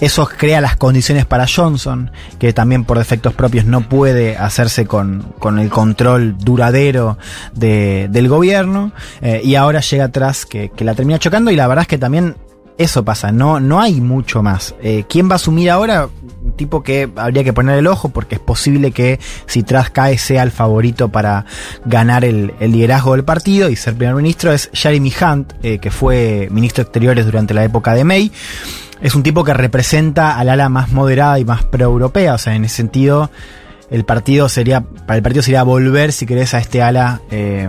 Eso 0.00 0.28
crea 0.36 0.60
las 0.60 0.76
condiciones 0.76 1.24
para 1.24 1.46
Johnson, 1.46 2.10
que 2.38 2.52
también 2.52 2.84
por 2.84 2.98
defectos 2.98 3.32
propios 3.32 3.64
no 3.64 3.88
puede 3.88 4.36
hacerse 4.36 4.84
con, 4.84 5.32
con 5.38 5.58
el 5.58 5.70
control 5.70 6.36
duradero 6.38 7.16
de- 7.54 8.08
del 8.10 8.28
gobierno. 8.28 8.92
eh, 9.22 9.40
y 9.42 9.54
ahora 9.54 9.80
llega 9.80 10.04
atrás 10.04 10.44
que, 10.44 10.70
que 10.70 10.84
la 10.84 10.94
termina 10.94 11.18
chocando 11.18 11.50
y 11.50 11.56
la 11.56 11.66
verdad 11.66 11.82
es 11.82 11.88
que 11.88 11.98
también 11.98 12.36
eso 12.78 13.04
pasa, 13.04 13.32
no, 13.32 13.60
no 13.60 13.80
hay 13.80 14.00
mucho 14.00 14.42
más. 14.42 14.74
Eh, 14.82 15.04
¿Quién 15.08 15.28
va 15.28 15.34
a 15.34 15.36
asumir 15.36 15.70
ahora? 15.70 16.08
Un 16.42 16.52
tipo 16.52 16.82
que 16.82 17.08
habría 17.16 17.44
que 17.44 17.52
poner 17.52 17.78
el 17.78 17.86
ojo 17.86 18.08
porque 18.08 18.36
es 18.36 18.40
posible 18.40 18.92
que 18.92 19.20
si 19.46 19.62
Tras 19.62 19.90
cae 19.90 20.18
sea 20.18 20.42
el 20.42 20.50
favorito 20.50 21.10
para 21.10 21.44
ganar 21.84 22.24
el, 22.24 22.54
el 22.60 22.72
liderazgo 22.72 23.12
del 23.12 23.24
partido 23.24 23.68
y 23.68 23.76
ser 23.76 23.94
primer 23.94 24.14
ministro 24.14 24.52
es 24.52 24.70
Jeremy 24.72 25.12
Hunt, 25.20 25.52
eh, 25.62 25.78
que 25.78 25.90
fue 25.90 26.48
ministro 26.50 26.82
de 26.82 26.88
Exteriores 26.88 27.26
durante 27.26 27.54
la 27.54 27.64
época 27.64 27.94
de 27.94 28.04
May. 28.04 28.32
Es 29.00 29.14
un 29.14 29.22
tipo 29.22 29.44
que 29.44 29.52
representa 29.52 30.38
al 30.38 30.48
ala 30.48 30.68
más 30.68 30.92
moderada 30.92 31.38
y 31.38 31.44
más 31.44 31.64
pro-europea, 31.64 32.34
o 32.34 32.38
sea, 32.38 32.54
en 32.54 32.64
ese 32.64 32.76
sentido 32.76 33.30
el 33.90 34.04
partido 34.04 34.48
sería, 34.48 34.80
para 34.80 35.16
el 35.16 35.22
partido 35.22 35.42
sería 35.42 35.62
volver, 35.64 36.12
si 36.12 36.24
querés, 36.24 36.54
a 36.54 36.58
este 36.58 36.82
ala 36.82 37.20
eh, 37.30 37.68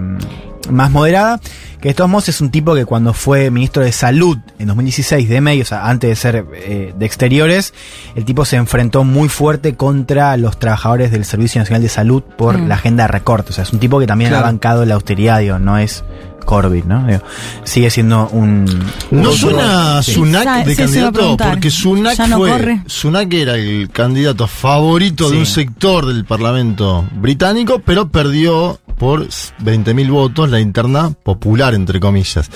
más 0.69 0.91
moderada. 0.91 1.39
Que 1.81 1.89
de 1.89 1.93
todos 1.95 2.09
modos 2.09 2.29
es 2.29 2.39
un 2.39 2.49
tipo 2.49 2.73
que 2.75 2.85
cuando 2.85 3.13
fue 3.13 3.51
ministro 3.51 3.83
de 3.83 3.91
Salud 3.91 4.37
en 4.57 4.67
2016 4.67 5.27
de 5.27 5.41
May, 5.41 5.61
o 5.61 5.65
sea, 5.65 5.89
antes 5.89 6.09
de 6.09 6.15
ser 6.15 6.45
eh, 6.55 6.93
de 6.97 7.05
Exteriores, 7.05 7.73
el 8.15 8.23
tipo 8.23 8.45
se 8.45 8.55
enfrentó 8.55 9.03
muy 9.03 9.27
fuerte 9.27 9.75
contra 9.75 10.37
los 10.37 10.57
trabajadores 10.59 11.11
del 11.11 11.25
Servicio 11.25 11.59
Nacional 11.59 11.81
de 11.81 11.89
Salud 11.89 12.23
por 12.23 12.57
Mm. 12.57 12.67
la 12.69 12.75
agenda 12.75 13.03
de 13.03 13.07
recorte. 13.09 13.49
O 13.49 13.53
sea, 13.53 13.63
es 13.65 13.73
un 13.73 13.79
tipo 13.79 13.99
que 13.99 14.07
también 14.07 14.29
Claro. 14.29 14.45
ha 14.45 14.49
bancado 14.49 14.85
la 14.85 14.93
austeridad, 14.95 15.39
digo, 15.41 15.59
no 15.59 15.77
es 15.77 16.05
Corbyn, 16.45 16.87
¿no? 16.87 17.05
Digo, 17.07 17.21
sigue 17.63 17.89
siendo 17.89 18.27
un... 18.29 18.65
¿No 19.11 19.31
suena 19.31 20.01
Sí. 20.03 20.13
Sunak 20.13 20.65
de 20.65 20.75
sí, 20.75 20.81
candidato? 20.81 21.37
Porque 21.37 21.71
Sunak 21.71 22.15
¿Ya 22.17 22.27
no 22.27 22.37
fue. 22.37 22.49
corre? 22.49 22.83
Sunak 22.85 23.33
era 23.33 23.55
el 23.55 23.89
candidato 23.91 24.47
favorito 24.47 25.29
de 25.29 25.37
un 25.37 25.45
sector 25.45 26.05
del 26.05 26.25
Parlamento 26.25 27.05
británico, 27.15 27.81
pero 27.85 28.09
perdió 28.09 28.79
por 29.03 29.27
20.000 29.27 30.09
votos 30.09 30.49
la 30.49 30.61
interna 30.61 31.11
popular, 31.23 31.73
entre 31.73 31.99
comillas. 31.99 32.49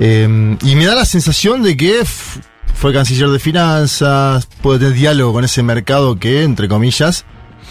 Eh, 0.00 0.56
y 0.62 0.74
me 0.74 0.86
da 0.86 0.94
la 0.94 1.04
sensación 1.04 1.62
de 1.62 1.76
que 1.76 2.00
fue 2.74 2.94
canciller 2.94 3.28
de 3.28 3.38
finanzas, 3.38 4.46
puede 4.62 4.78
tener 4.78 4.94
diálogo 4.94 5.34
con 5.34 5.44
ese 5.44 5.62
mercado 5.62 6.18
que, 6.18 6.44
entre 6.44 6.66
comillas, 6.66 7.26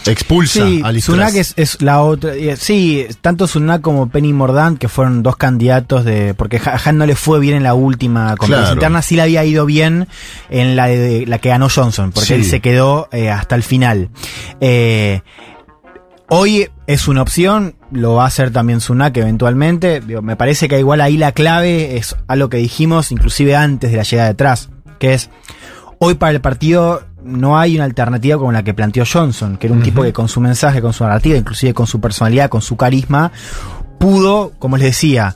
expulsa 0.05 0.67
Sí, 0.67 0.81
a 0.83 0.91
Liz 0.91 1.05
Sunak 1.05 1.33
es, 1.33 1.53
es 1.57 1.81
la 1.81 2.01
otra. 2.03 2.35
eh, 2.35 2.55
Sí, 2.57 3.07
tanto 3.21 3.47
Sunak 3.47 3.81
como 3.81 4.07
Penny 4.09 4.33
Mordant, 4.33 4.77
que 4.77 4.87
fueron 4.87 5.23
dos 5.23 5.35
candidatos 5.35 6.05
de. 6.05 6.35
Porque 6.35 6.61
Han 6.85 6.99
no 6.99 7.07
le 7.07 7.15
fue 7.15 7.39
bien 7.39 7.55
en 7.55 7.63
la 7.63 7.73
última 7.73 8.35
competencia 8.37 8.57
Claro. 8.65 8.73
interna, 8.75 9.01
sí 9.01 9.15
le 9.15 9.23
había 9.23 9.43
ido 9.45 9.65
bien 9.65 10.07
en 10.51 10.75
la 10.75 10.85
de, 10.87 11.25
la 11.25 11.39
que 11.39 11.49
ganó 11.49 11.69
Johnson, 11.73 12.11
porque 12.11 12.27
Sí. 12.27 12.33
él 12.35 12.45
se 12.45 12.59
quedó 12.59 13.09
eh, 13.11 13.31
hasta 13.31 13.55
el 13.55 13.63
final. 13.63 14.09
Eh, 14.61 15.21
Hoy 16.29 16.69
es 16.87 17.07
una 17.07 17.21
opción, 17.21 17.75
lo 17.91 18.15
va 18.15 18.23
a 18.23 18.27
hacer 18.27 18.51
también 18.51 18.81
Sunak 18.81 19.15
eventualmente. 19.17 19.99
Digo, 20.01 20.21
me 20.23 20.35
parece 20.35 20.67
que 20.67 20.79
igual 20.79 21.01
ahí 21.01 21.17
la 21.17 21.31
clave 21.33 21.97
es 21.97 22.15
algo 22.27 22.49
que 22.49 22.57
dijimos 22.57 23.11
inclusive 23.11 23.55
antes 23.55 23.91
de 23.91 23.97
la 23.97 24.03
llegada 24.03 24.33
de 24.33 24.57
que 24.97 25.13
es 25.13 25.29
hoy 25.99 26.15
para 26.15 26.31
el 26.31 26.41
partido 26.41 27.03
no 27.23 27.57
hay 27.59 27.75
una 27.75 27.85
alternativa 27.85 28.37
como 28.37 28.51
la 28.51 28.63
que 28.63 28.73
planteó 28.73 29.03
Johnson, 29.11 29.57
que 29.57 29.67
era 29.67 29.75
un 29.75 29.81
tipo 29.83 30.01
que 30.03 30.13
con 30.13 30.27
su 30.27 30.39
mensaje, 30.41 30.81
con 30.81 30.93
su 30.93 31.03
narrativa, 31.03 31.37
inclusive 31.37 31.73
con 31.73 31.87
su 31.87 31.99
personalidad, 31.99 32.49
con 32.49 32.61
su 32.61 32.75
carisma, 32.77 33.31
pudo, 33.99 34.51
como 34.59 34.77
les 34.77 34.85
decía, 34.87 35.35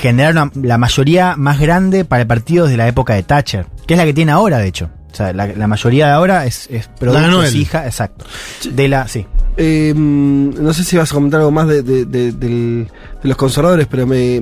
generar 0.00 0.32
una- 0.32 0.50
la 0.54 0.76
mayoría 0.78 1.34
más 1.36 1.58
grande 1.58 2.04
para 2.04 2.22
el 2.22 2.28
partido 2.28 2.64
desde 2.66 2.76
la 2.76 2.86
época 2.88 3.14
de 3.14 3.22
Thatcher, 3.22 3.66
que 3.86 3.94
es 3.94 3.98
la 3.98 4.04
que 4.04 4.12
tiene 4.14 4.32
ahora, 4.32 4.58
de 4.58 4.66
hecho. 4.68 4.90
O 5.10 5.14
sea, 5.14 5.32
la, 5.32 5.46
la 5.46 5.66
mayoría 5.66 6.06
de 6.06 6.12
ahora 6.12 6.44
es, 6.46 6.68
es 6.70 6.88
producto, 6.88 7.20
hija, 7.58 7.84
exacto. 7.86 8.24
De 8.70 8.88
la, 8.88 9.08
sí. 9.08 9.26
Eh, 9.56 9.92
no 9.94 10.72
sé 10.72 10.82
si 10.84 10.96
vas 10.96 11.12
a 11.12 11.14
comentar 11.14 11.40
algo 11.40 11.50
más 11.50 11.68
de, 11.68 12.86
los 13.22 13.36
conservadores, 13.36 13.86
pero 13.86 14.06
me, 14.06 14.40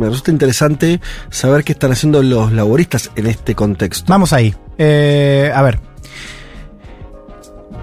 resulta 0.00 0.30
interesante 0.30 1.00
saber 1.30 1.64
qué 1.64 1.72
están 1.72 1.92
haciendo 1.92 2.22
los 2.22 2.52
laboristas 2.52 3.10
en 3.16 3.26
este 3.26 3.54
contexto. 3.54 4.04
Vamos 4.08 4.32
ahí. 4.32 4.54
Eh, 4.78 5.52
a 5.54 5.62
ver. 5.62 5.80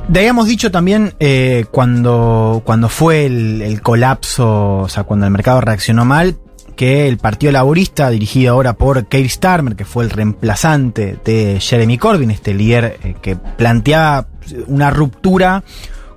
Habíamos 0.10 0.48
dicho 0.48 0.72
también 0.72 1.14
eh, 1.20 1.66
cuando, 1.72 2.62
cuando 2.66 2.90
fue 2.90 3.26
el, 3.26 3.62
el 3.62 3.82
colapso, 3.82 4.80
o 4.80 4.90
sea, 4.90 5.04
cuando 5.04 5.26
el 5.26 5.32
mercado 5.32 5.62
reaccionó 5.62 6.04
mal, 6.04 6.36
que 6.76 7.08
el 7.08 7.18
Partido 7.18 7.52
Laborista, 7.52 8.10
dirigido 8.10 8.54
ahora 8.54 8.74
por 8.74 9.06
Keir 9.06 9.30
Starmer, 9.30 9.76
que 9.76 9.86
fue 9.86 10.04
el 10.04 10.10
reemplazante 10.10 11.20
de 11.24 11.60
Jeremy 11.60 11.98
Corbyn, 11.98 12.32
este 12.32 12.54
líder 12.54 13.00
eh, 13.04 13.16
que 13.22 13.36
planteaba 13.36 14.28
una 14.68 14.90
ruptura 14.90 15.64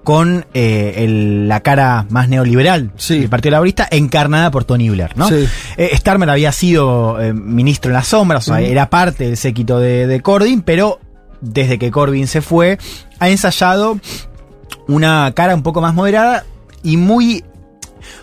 con 0.04 0.46
eh, 0.54 0.94
el- 0.98 1.48
la 1.48 1.60
cara 1.60 2.06
más 2.10 2.28
neoliberal 2.28 2.92
Sí. 2.96 3.18
del 3.20 3.28
Partido 3.28 3.52
Laborista, 3.52 3.88
encarnada 3.90 4.50
por 4.50 4.64
Tony 4.64 4.90
Blair, 4.90 5.16
¿no? 5.16 5.28
Sí. 5.28 5.46
Eh, 5.76 5.90
Starmer 5.96 6.30
había 6.30 6.52
sido 6.52 7.20
eh, 7.20 7.32
ministro 7.34 7.90
en 7.90 7.94
las 7.94 8.06
sombras, 8.08 8.46
o 8.48 8.52
sea, 8.54 8.60
era 8.60 8.88
parte 8.90 9.24
del 9.24 9.36
séquito 9.36 9.80
de, 9.80 10.06
de 10.06 10.20
Corbyn, 10.20 10.62
pero 10.62 11.00
desde 11.40 11.78
que 11.78 11.90
Corbyn 11.90 12.26
se 12.28 12.40
fue, 12.42 12.78
ha 13.18 13.28
ensayado 13.30 13.98
una 14.86 15.32
cara 15.34 15.54
un 15.54 15.62
poco 15.62 15.80
más 15.80 15.94
moderada 15.94 16.44
y 16.82 16.96
muy. 16.96 17.44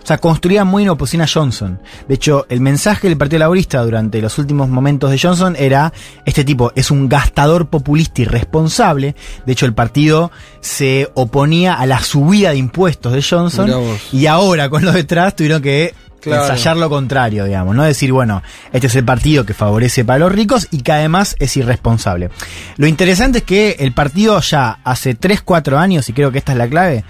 O 0.03 0.05
sea, 0.05 0.17
construida 0.17 0.63
muy 0.63 0.83
en 0.83 0.89
oposición 0.89 1.21
a 1.21 1.27
Johnson. 1.27 1.79
De 2.07 2.15
hecho, 2.15 2.45
el 2.49 2.61
mensaje 2.61 3.07
del 3.07 3.17
Partido 3.17 3.39
Laborista 3.39 3.81
durante 3.81 4.21
los 4.21 4.37
últimos 4.37 4.69
momentos 4.69 5.11
de 5.11 5.19
Johnson 5.19 5.55
era: 5.57 5.93
este 6.25 6.43
tipo 6.43 6.71
es 6.75 6.91
un 6.91 7.07
gastador 7.09 7.69
populista 7.69 8.21
irresponsable. 8.21 9.15
De 9.45 9.53
hecho, 9.53 9.65
el 9.65 9.73
partido 9.73 10.31
se 10.59 11.09
oponía 11.13 11.73
a 11.73 11.85
la 11.85 12.01
subida 12.01 12.51
de 12.51 12.57
impuestos 12.57 13.13
de 13.13 13.21
Johnson. 13.21 13.71
Y 14.11 14.25
ahora, 14.25 14.69
con 14.69 14.83
lo 14.85 14.91
detrás, 14.91 15.35
tuvieron 15.35 15.61
que 15.61 15.93
Claro. 16.21 16.43
ensayar 16.43 16.77
lo 16.77 16.87
contrario, 16.87 17.45
digamos, 17.45 17.75
¿no? 17.75 17.81
Decir, 17.81 18.11
bueno, 18.11 18.43
este 18.71 18.85
es 18.85 18.95
el 18.95 19.03
partido 19.03 19.43
que 19.43 19.55
favorece 19.55 20.05
para 20.05 20.19
los 20.19 20.31
ricos 20.31 20.67
y 20.69 20.83
que 20.83 20.91
además 20.91 21.35
es 21.39 21.57
irresponsable. 21.57 22.29
Lo 22.77 22.85
interesante 22.85 23.39
es 23.39 23.43
que 23.43 23.77
el 23.79 23.91
partido 23.91 24.39
ya 24.39 24.77
hace 24.83 25.15
3, 25.15 25.41
4 25.41 25.79
años, 25.79 26.07
y 26.09 26.13
creo 26.13 26.31
que 26.31 26.37
esta 26.37 26.51
es 26.51 26.59
la 26.59 26.67
clave, 26.67 27.05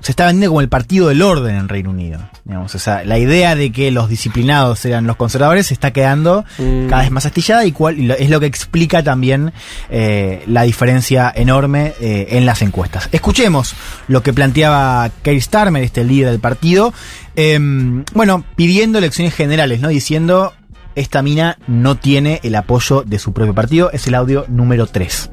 se 0.00 0.12
está 0.12 0.26
vendiendo 0.26 0.50
como 0.50 0.60
el 0.62 0.68
partido 0.68 1.08
del 1.08 1.22
orden 1.22 1.56
en 1.56 1.68
Reino 1.68 1.90
Unido. 1.90 2.20
Digamos, 2.44 2.74
o 2.74 2.78
sea, 2.78 3.04
la 3.04 3.18
idea 3.18 3.54
de 3.54 3.70
que 3.70 3.90
los 3.90 4.08
disciplinados 4.08 4.84
eran 4.86 5.06
los 5.06 5.16
conservadores 5.16 5.66
se 5.68 5.74
está 5.74 5.92
quedando 5.92 6.44
Mm. 6.58 6.88
cada 6.88 7.02
vez 7.02 7.10
más 7.10 7.26
astillada 7.26 7.64
y 7.66 7.72
cual, 7.72 7.98
y 7.98 8.06
lo- 8.06 8.14
es 8.14 8.30
lo 8.30 8.40
que 8.40 8.46
explica 8.46 9.02
también 9.02 9.52
eh, 9.90 10.42
la 10.46 10.62
diferencia 10.62 11.30
enorme 11.34 11.92
eh, 12.00 12.28
en 12.30 12.46
las 12.46 12.62
encuestas. 12.62 13.08
Escuchemos 13.12 13.74
lo 14.08 14.22
que 14.22 14.32
planteaba 14.32 15.10
Keir 15.22 15.42
Starmer, 15.42 15.82
este 15.82 16.02
líder 16.04 16.30
del 16.30 16.40
partido, 16.40 16.92
em, 17.36 18.04
bueno, 18.14 18.44
pidiendo 18.56 18.98
elecciones 18.98 19.34
generales, 19.34 19.80
¿no? 19.80 19.88
Diciendo, 19.88 20.52
esta 20.96 21.22
mina 21.22 21.56
no 21.68 21.96
tiene 21.96 22.40
el 22.42 22.54
apoyo 22.56 23.02
de 23.06 23.18
su 23.18 23.32
propio 23.32 23.54
partido. 23.54 23.90
Es 23.92 24.06
el 24.06 24.14
audio 24.14 24.44
número 24.48 24.86
3. 24.86 25.30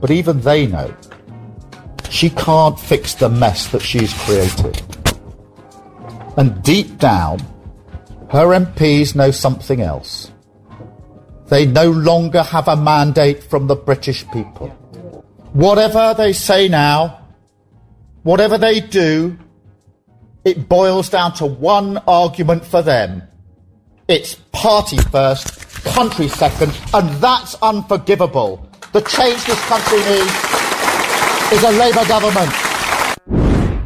But 0.00 0.10
even 0.10 0.40
they 0.40 0.66
know 0.66 0.88
she 2.10 2.28
can't 2.28 2.78
fix 2.78 3.14
the 3.14 3.28
mess 3.28 3.68
that 3.68 3.80
she's 3.80 4.12
created. 4.24 4.82
And 6.36 6.62
deep 6.62 6.98
down, 6.98 7.38
her 8.30 8.48
MPs 8.48 9.14
know 9.14 9.30
something 9.30 9.80
else. 9.80 10.32
They 11.46 11.66
no 11.66 11.90
longer 11.90 12.42
have 12.42 12.68
a 12.68 12.76
mandate 12.76 13.42
from 13.42 13.66
the 13.66 13.76
British 13.76 14.28
people. 14.30 14.68
Whatever 15.52 16.14
they 16.16 16.32
say 16.32 16.68
now, 16.68 17.26
whatever 18.22 18.58
they 18.58 18.80
do, 18.80 19.36
it 20.44 20.68
boils 20.68 21.08
down 21.08 21.34
to 21.34 21.46
one 21.46 21.98
argument 22.06 22.64
for 22.64 22.82
them. 22.82 23.22
It's 24.08 24.34
party 24.52 24.98
first, 24.98 25.84
country 25.84 26.28
second, 26.28 26.72
and 26.94 27.08
that's 27.22 27.54
unforgivable. 27.62 28.68
The 28.92 29.02
change 29.02 29.44
this 29.44 29.60
country 29.66 29.98
needs 29.98 30.49
is 31.52 31.64
a 31.64 31.72
Labour 31.72 32.06
government. 32.06 32.52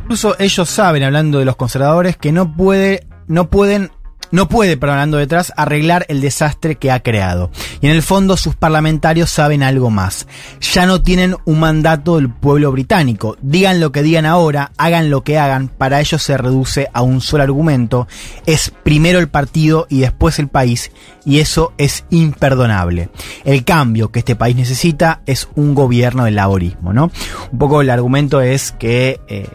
Incluso 0.02 0.36
ellos 0.38 0.68
saben, 0.68 1.02
hablando 1.02 1.38
de 1.38 1.44
los 1.44 1.56
conservadores, 1.56 2.16
que 2.16 2.30
no 2.30 2.54
puede, 2.54 3.06
no 3.26 3.48
pueden, 3.48 3.90
no 4.34 4.48
puede, 4.48 4.76
perdón, 4.76 4.96
hablando 4.96 5.18
detrás, 5.18 5.52
arreglar 5.56 6.06
el 6.08 6.20
desastre 6.20 6.74
que 6.74 6.90
ha 6.90 7.04
creado. 7.04 7.52
Y 7.80 7.86
en 7.86 7.92
el 7.92 8.02
fondo 8.02 8.36
sus 8.36 8.56
parlamentarios 8.56 9.30
saben 9.30 9.62
algo 9.62 9.90
más. 9.90 10.26
Ya 10.60 10.86
no 10.86 11.02
tienen 11.02 11.36
un 11.44 11.60
mandato 11.60 12.16
del 12.16 12.28
pueblo 12.28 12.72
británico. 12.72 13.36
Digan 13.42 13.78
lo 13.78 13.92
que 13.92 14.02
digan 14.02 14.26
ahora, 14.26 14.72
hagan 14.76 15.08
lo 15.08 15.22
que 15.22 15.38
hagan, 15.38 15.68
para 15.68 16.00
ellos 16.00 16.20
se 16.20 16.36
reduce 16.36 16.88
a 16.92 17.02
un 17.02 17.20
solo 17.20 17.44
argumento. 17.44 18.08
Es 18.44 18.72
primero 18.82 19.20
el 19.20 19.28
partido 19.28 19.86
y 19.88 20.00
después 20.00 20.40
el 20.40 20.48
país, 20.48 20.90
y 21.24 21.38
eso 21.38 21.72
es 21.78 22.04
imperdonable. 22.10 23.10
El 23.44 23.62
cambio 23.62 24.10
que 24.10 24.18
este 24.18 24.34
país 24.34 24.56
necesita 24.56 25.20
es 25.26 25.48
un 25.54 25.76
gobierno 25.76 26.24
del 26.24 26.34
laborismo, 26.34 26.92
¿no? 26.92 27.12
Un 27.52 27.58
poco 27.60 27.82
el 27.82 27.90
argumento 27.90 28.40
es 28.40 28.72
que 28.72 29.20
eh, 29.28 29.46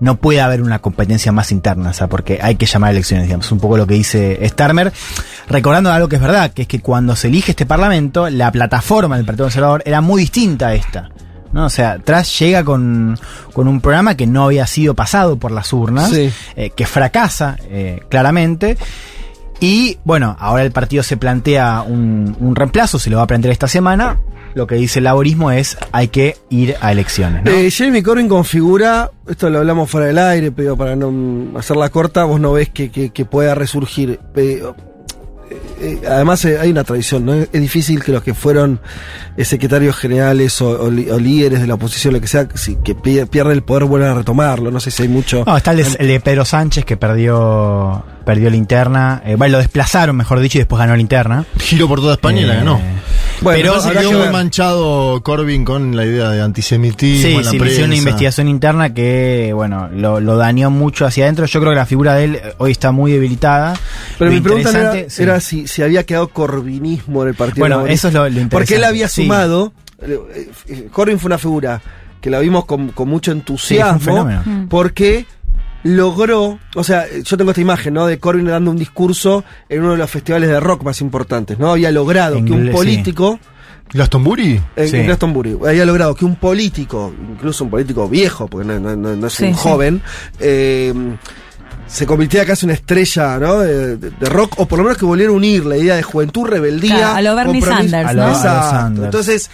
no 0.00 0.16
puede 0.16 0.40
haber 0.40 0.62
una 0.62 0.78
competencia 0.80 1.32
más 1.32 1.52
interna, 1.52 1.90
o 1.90 1.92
sea, 1.94 2.06
porque 2.06 2.38
hay 2.42 2.56
que 2.56 2.66
llamar 2.66 2.88
a 2.88 2.92
elecciones, 2.92 3.26
digamos, 3.26 3.50
un 3.52 3.60
poco 3.60 3.76
lo 3.78 3.86
que 3.86 3.94
dice 3.94 4.38
Starmer, 4.48 4.92
recordando 5.48 5.90
algo 5.90 6.08
que 6.08 6.16
es 6.16 6.22
verdad, 6.22 6.50
que 6.52 6.62
es 6.62 6.68
que 6.68 6.80
cuando 6.80 7.16
se 7.16 7.28
elige 7.28 7.52
este 7.52 7.64
parlamento, 7.66 8.28
la 8.28 8.52
plataforma 8.52 9.16
del 9.16 9.24
Partido 9.24 9.46
Conservador 9.46 9.82
era 9.86 10.00
muy 10.00 10.20
distinta 10.22 10.68
a 10.68 10.74
esta. 10.74 11.08
¿no? 11.52 11.64
O 11.66 11.70
sea, 11.70 11.98
Truss 11.98 12.38
llega 12.38 12.62
con, 12.64 13.18
con 13.54 13.68
un 13.68 13.80
programa 13.80 14.14
que 14.16 14.26
no 14.26 14.44
había 14.44 14.66
sido 14.66 14.92
pasado 14.94 15.38
por 15.38 15.50
las 15.52 15.72
urnas, 15.72 16.10
Sí. 16.10 16.30
eh, 16.56 16.70
que 16.76 16.84
fracasa 16.84 17.56
eh, 17.70 18.00
claramente. 18.10 18.76
Y 19.60 19.96
bueno, 20.04 20.36
ahora 20.38 20.64
el 20.64 20.72
partido 20.72 21.02
se 21.02 21.16
plantea 21.16 21.82
un, 21.86 22.36
un 22.40 22.54
reemplazo, 22.54 22.98
se 22.98 23.08
lo 23.08 23.16
va 23.16 23.22
a 23.22 23.26
plantear 23.26 23.52
esta 23.52 23.68
semana. 23.68 24.18
Lo 24.56 24.66
que 24.66 24.76
dice 24.76 25.00
el 25.00 25.04
laborismo 25.04 25.50
es 25.50 25.76
hay 25.92 26.08
que 26.08 26.38
ir 26.48 26.76
a 26.80 26.90
elecciones. 26.90 27.44
¿no? 27.44 27.50
Eh, 27.50 27.70
Jeremy 27.70 28.00
Corbyn 28.02 28.26
configura, 28.26 29.10
esto 29.28 29.50
lo 29.50 29.58
hablamos 29.58 29.90
fuera 29.90 30.06
del 30.06 30.16
aire, 30.16 30.50
pero 30.50 30.78
para 30.78 30.96
no 30.96 31.58
hacerla 31.58 31.90
corta, 31.90 32.24
vos 32.24 32.40
no 32.40 32.52
ves 32.52 32.70
que, 32.70 32.90
que- 32.90 33.10
que 33.10 33.26
pueda 33.26 33.54
resurgir. 33.54 34.18
Pero, 34.32 34.74
eh, 35.50 35.60
eh, 36.00 36.00
además 36.08 36.42
eh, 36.46 36.58
hay 36.58 36.70
una 36.70 36.84
tradición, 36.84 37.26
¿no? 37.26 37.34
Es 37.34 37.52
difícil 37.52 38.02
que 38.02 38.12
los 38.12 38.22
que 38.22 38.32
fueron 38.32 38.80
eh, 39.36 39.44
secretarios 39.44 39.94
generales 39.94 40.58
o, 40.62 40.70
o 40.84 40.90
li- 40.90 41.10
o 41.10 41.18
líderes 41.20 41.60
de 41.60 41.66
la 41.66 41.74
oposición, 41.74 42.14
lo 42.14 42.20
que 42.22 42.26
sea, 42.26 42.48
si, 42.54 42.76
que 42.76 42.94
pi- 42.94 43.26
pierden 43.26 43.52
el 43.52 43.62
poder 43.62 43.84
vuelvan 43.84 44.12
a 44.12 44.14
retomarlo. 44.14 44.70
No 44.70 44.80
sé 44.80 44.90
si 44.90 45.02
hay 45.02 45.08
mucho... 45.10 45.44
No, 45.46 45.54
está 45.54 45.72
el 45.72 45.76
de, 45.84 45.96
el 45.98 46.08
de 46.08 46.20
Pedro 46.20 46.46
Sánchez 46.46 46.86
que 46.86 46.96
perdió 46.96 48.02
perdió 48.24 48.48
la 48.50 48.56
interna. 48.56 49.22
Eh, 49.24 49.36
bueno, 49.36 49.52
lo 49.52 49.58
desplazaron, 49.58 50.16
mejor 50.16 50.40
dicho, 50.40 50.56
y 50.56 50.60
después 50.62 50.78
ganó 50.80 50.94
la 50.96 51.00
interna. 51.02 51.44
Giró 51.60 51.86
por 51.86 52.00
toda 52.00 52.14
España 52.14 52.40
y 52.40 52.44
la 52.44 52.54
Eh, 52.54 52.56
ganó. 52.56 52.80
Bueno, 53.42 53.58
pero 53.60 53.80
se 53.80 53.88
habrá 53.88 54.00
quedó 54.00 54.10
que 54.10 54.16
muy 54.16 54.28
manchado 54.30 55.22
Corbyn 55.22 55.64
con 55.64 55.94
la 55.94 56.04
idea 56.06 56.30
de 56.30 56.40
antisemitismo 56.42 57.22
Sí, 57.28 57.34
en 57.34 57.44
la 57.44 57.50
sí, 57.50 57.58
le 57.58 57.66
hicieron 57.66 57.84
una 57.84 57.88
prensa. 57.90 57.96
investigación 58.08 58.48
interna 58.48 58.94
que, 58.94 59.52
bueno, 59.54 59.88
lo, 59.92 60.20
lo 60.20 60.36
dañó 60.36 60.70
mucho 60.70 61.04
hacia 61.06 61.24
adentro. 61.24 61.44
Yo 61.46 61.60
creo 61.60 61.72
que 61.72 61.76
la 61.76 61.86
figura 61.86 62.14
de 62.14 62.24
él 62.24 62.34
eh, 62.36 62.54
hoy 62.58 62.72
está 62.72 62.92
muy 62.92 63.12
debilitada. 63.12 63.74
Pero 64.18 64.30
Lo 64.30 64.34
mi 64.36 64.40
pregunta 64.40 64.72
no 64.72 64.78
era, 64.78 65.10
sí. 65.10 65.22
era 65.22 65.40
si, 65.40 65.66
si 65.66 65.82
había 65.82 66.04
quedado 66.04 66.28
corbinismo 66.28 67.22
en 67.22 67.28
el 67.28 67.34
partido. 67.34 67.60
Bueno, 67.62 67.76
Laborista. 67.76 68.08
eso 68.08 68.08
es 68.08 68.14
lo- 68.14 68.20
lo 68.20 68.26
interesante, 68.28 68.56
Porque 68.56 68.74
él 68.76 68.84
había 68.84 69.08
sí. 69.08 69.22
sumado. 69.22 69.72
eh, 70.02 70.18
eh, 70.68 70.88
Corbyn 70.90 71.18
fue 71.18 71.28
una 71.28 71.38
figura 71.38 71.80
que 72.20 72.30
la 72.30 72.40
vimos 72.40 72.64
con, 72.64 72.88
con 72.88 73.08
mucho 73.08 73.30
Sí, 73.32 73.38
entusiasmo. 73.38 74.00
fenómeno. 74.00 74.66
porque 74.68 75.26
logró. 75.94 76.58
O 76.74 76.84
sea, 76.84 77.06
yo 77.22 77.36
tengo 77.36 77.50
esta 77.52 77.60
imagen, 77.60 77.94
¿no? 77.94 78.06
De 78.06 78.18
Corbyn 78.18 78.46
dando 78.46 78.70
un 78.70 78.76
discurso 78.76 79.44
en 79.68 79.80
uno 79.82 79.92
de 79.92 79.98
los 79.98 80.10
festivales 80.10 80.48
de 80.48 80.58
rock 80.60 80.82
más 80.82 81.00
importantes, 81.00 81.58
¿no? 81.58 81.70
Había 81.72 81.90
logrado 81.92 82.36
que 82.36 82.42
un 82.52 82.58
Inglés, 82.58 82.72
sí. 82.72 82.76
político. 82.76 83.38
¿Glastonbury? 83.92 84.60
En 84.74 84.88
Sí. 84.88 84.96
en 84.96 85.06
Glastonbury, 85.06 85.56
había 85.66 85.84
logrado 85.84 86.14
que 86.14 86.24
un 86.24 86.34
político, 86.36 87.14
incluso 87.32 87.64
un 87.64 87.70
político 87.70 88.08
viejo, 88.08 88.48
porque 88.48 88.66
no, 88.66 88.80
no- 88.80 88.96
no- 88.96 89.14
no 89.14 89.26
es 89.28 89.32
Sí, 89.32 89.44
un 89.44 89.54
sí. 89.54 89.60
joven, 89.62 90.02
eh, 90.40 90.92
se 91.86 92.04
convirtiera 92.04 92.44
casi 92.44 92.66
en 92.66 92.70
una 92.70 92.74
estrella 92.74 93.38
¿no? 93.38 93.60
de, 93.60 93.96
de- 93.96 94.10
de 94.10 94.26
rock, 94.28 94.54
o 94.58 94.66
por 94.66 94.78
lo 94.78 94.84
menos 94.84 94.98
que 94.98 95.04
volviera 95.04 95.30
a 95.30 95.34
unir 95.36 95.64
la 95.66 95.76
idea 95.76 95.94
de 95.94 96.02
juventud, 96.02 96.46
rebeldía. 96.48 96.96
Claro, 96.96 97.14
a 97.16 97.22
lo 97.22 97.36
Bernie. 97.36 97.62
Sanders, 97.62 98.08
A 98.08 98.12
lo- 98.12 98.22
a 98.22 98.26
lo 98.26 98.32
Exacto. 98.32 98.70
Sanders. 98.70 99.04
Entonces, 99.04 99.50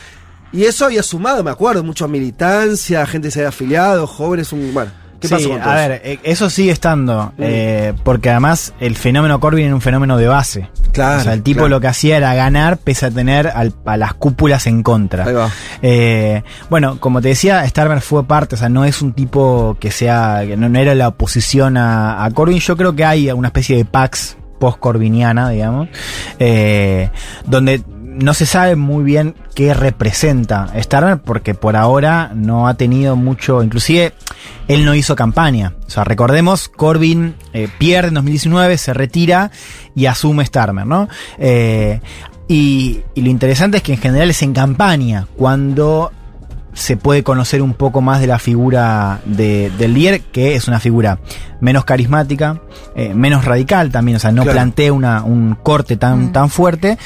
y 0.50 0.64
eso 0.64 0.86
había 0.86 1.02
sumado, 1.02 1.44
me 1.44 1.50
acuerdo, 1.50 1.82
mucha 1.84 2.08
militancia, 2.08 3.04
gente 3.06 3.30
se 3.30 3.40
había 3.40 3.50
afiliado, 3.50 4.06
jóvenes, 4.06 4.50
un, 4.54 4.72
bueno. 4.72 4.90
¿Qué 5.22 5.28
Sí, 5.28 5.34
pasó 5.34 5.48
con 5.50 5.62
a 5.62 5.74
ver, 5.74 6.02
eh, 6.04 6.18
eso 6.24 6.50
sigue 6.50 6.72
estando, 6.72 7.32
eh, 7.38 7.94
porque 8.04 8.28
además 8.28 8.74
el 8.80 8.96
fenómeno 8.96 9.40
Corbyn 9.40 9.64
era 9.66 9.74
un 9.74 9.80
fenómeno 9.80 10.18
de 10.18 10.26
base. 10.26 10.68
Claro, 10.92 11.20
O 11.20 11.24
sea, 11.24 11.32
el 11.32 11.42
tipo 11.42 11.60
claro. 11.60 11.68
lo 11.70 11.80
que 11.80 11.86
hacía 11.86 12.18
era 12.18 12.34
ganar 12.34 12.76
pese 12.76 13.06
a 13.06 13.10
tener 13.10 13.46
al- 13.48 13.72
a 13.86 13.96
las 13.96 14.12
cúpulas 14.14 14.66
en 14.66 14.82
contra. 14.82 15.24
Ahí 15.24 15.32
va. 15.32 15.48
Eh, 15.80 16.42
bueno, 16.68 16.98
como 17.00 17.22
te 17.22 17.28
decía, 17.28 17.66
Starmer 17.66 18.02
fue 18.02 18.24
parte, 18.26 18.56
o 18.56 18.58
sea, 18.58 18.68
no 18.68 18.84
es 18.84 19.00
un 19.00 19.14
tipo 19.14 19.76
que 19.80 19.90
sea, 19.90 20.42
que 20.46 20.56
no, 20.58 20.68
no 20.68 20.78
era 20.78 20.94
la 20.94 21.08
oposición 21.08 21.76
a, 21.78 22.22
a 22.24 22.30
Corbyn. 22.32 22.58
Yo 22.58 22.76
creo 22.76 22.94
que 22.94 23.04
hay 23.04 23.30
una 23.32 23.48
especie 23.48 23.76
de 23.78 23.84
pax 23.86 24.36
post-corbiniana, 24.58 25.48
digamos, 25.50 25.88
eh, 26.38 27.10
donde 27.46 27.82
no 28.14 28.34
se 28.34 28.46
sabe 28.46 28.76
muy 28.76 29.04
bien 29.04 29.34
qué 29.54 29.74
representa 29.74 30.72
Starmer 30.78 31.18
porque 31.18 31.54
por 31.54 31.76
ahora 31.76 32.32
no 32.34 32.68
ha 32.68 32.74
tenido 32.74 33.16
mucho, 33.16 33.62
inclusive 33.62 34.12
él 34.68 34.84
no 34.84 34.94
hizo 34.94 35.16
campaña. 35.16 35.74
O 35.86 35.90
sea, 35.90 36.04
recordemos, 36.04 36.68
Corbyn 36.68 37.34
eh, 37.52 37.68
pierde 37.78 38.08
en 38.08 38.14
2019, 38.14 38.78
se 38.78 38.94
retira 38.94 39.50
y 39.94 40.06
asume 40.06 40.46
Starmer, 40.46 40.86
¿no? 40.86 41.08
Eh, 41.38 42.00
y, 42.48 43.00
y 43.14 43.22
lo 43.22 43.30
interesante 43.30 43.78
es 43.78 43.82
que 43.82 43.92
en 43.92 43.98
general 43.98 44.30
es 44.30 44.42
en 44.42 44.52
campaña, 44.52 45.26
cuando 45.36 46.12
se 46.74 46.96
puede 46.96 47.22
conocer 47.22 47.60
un 47.62 47.74
poco 47.74 48.00
más 48.00 48.20
de 48.20 48.26
la 48.26 48.38
figura 48.38 49.20
de, 49.26 49.70
del 49.78 49.94
líder, 49.94 50.20
que 50.22 50.54
es 50.54 50.68
una 50.68 50.80
figura 50.80 51.18
menos 51.60 51.84
carismática, 51.84 52.60
eh, 52.96 53.12
menos 53.14 53.44
radical 53.44 53.90
también, 53.90 54.16
o 54.16 54.18
sea, 54.18 54.32
no 54.32 54.42
Claro. 54.42 54.56
plantea 54.56 54.92
una, 54.92 55.22
un 55.22 55.54
corte 55.62 55.96
tan, 55.96 56.32
tan 56.32 56.48
fuerte. 56.50 56.96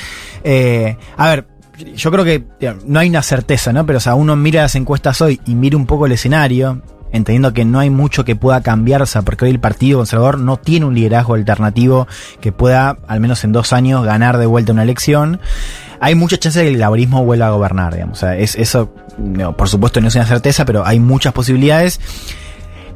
Eh, 0.45 0.97
a 1.17 1.29
ver, 1.31 1.47
yo 1.95 2.11
creo 2.11 2.25
que 2.25 2.45
no 2.87 3.01
hay 3.01 3.09
una 3.09 3.23
certeza, 3.23 3.73
¿no? 3.73 3.85
Pero, 3.85 3.99
o 3.99 4.01
sea, 4.01 4.15
uno 4.15 4.37
mira 4.37 4.63
las 4.63 4.77
encuestas 4.77 5.21
hoy 5.21 5.41
y 5.47 5.55
mira 5.55 5.77
un 5.77 5.87
poco 5.87 6.07
el 6.07 6.13
escenario, 6.13 6.81
entendiendo 7.13 7.53
que 7.53 7.65
no 7.65 7.79
hay 7.79 7.91
mucho 7.91 8.25
que 8.25 8.37
pueda 8.37 8.61
cambiar, 8.63 9.03
o 9.03 9.07
sea, 9.07 9.23
porque 9.23 9.45
hoy 9.47 9.51
el 9.51 9.61
Partido 9.61 9.99
Conservador 9.99 10.39
no 10.39 10.57
tiene 10.59 10.87
un 10.87 10.95
liderazgo 10.95 11.35
alternativo 11.35 12.07
que 12.41 12.53
pueda, 12.53 12.97
al 13.09 13.21
menos 13.21 13.45
en 13.45 13.53
dos 13.53 13.73
años, 13.73 14.05
ganar 14.05 14.39
de 14.39 14.47
vuelta 14.47 14.73
una 14.73 14.85
elección. 14.85 15.41
Hay 16.01 16.15
muchas 16.15 16.41
chances 16.41 16.63
de 16.63 16.69
que 16.69 16.75
el 16.75 16.81
laborismo 16.81 17.25
vuelva 17.25 17.47
a 17.47 17.51
gobernar, 17.51 17.95
digamos. 17.95 18.19
O 18.19 18.21
sea, 18.21 18.37
es, 18.37 18.55
eso, 18.55 18.93
no, 19.19 19.57
por 19.57 19.69
supuesto, 19.69 20.01
no 20.01 20.09
es 20.09 20.15
una 20.15 20.27
certeza, 20.27 20.65
pero 20.65 20.85
hay 20.85 21.01
muchas 21.01 21.33
posibilidades. 21.33 22.01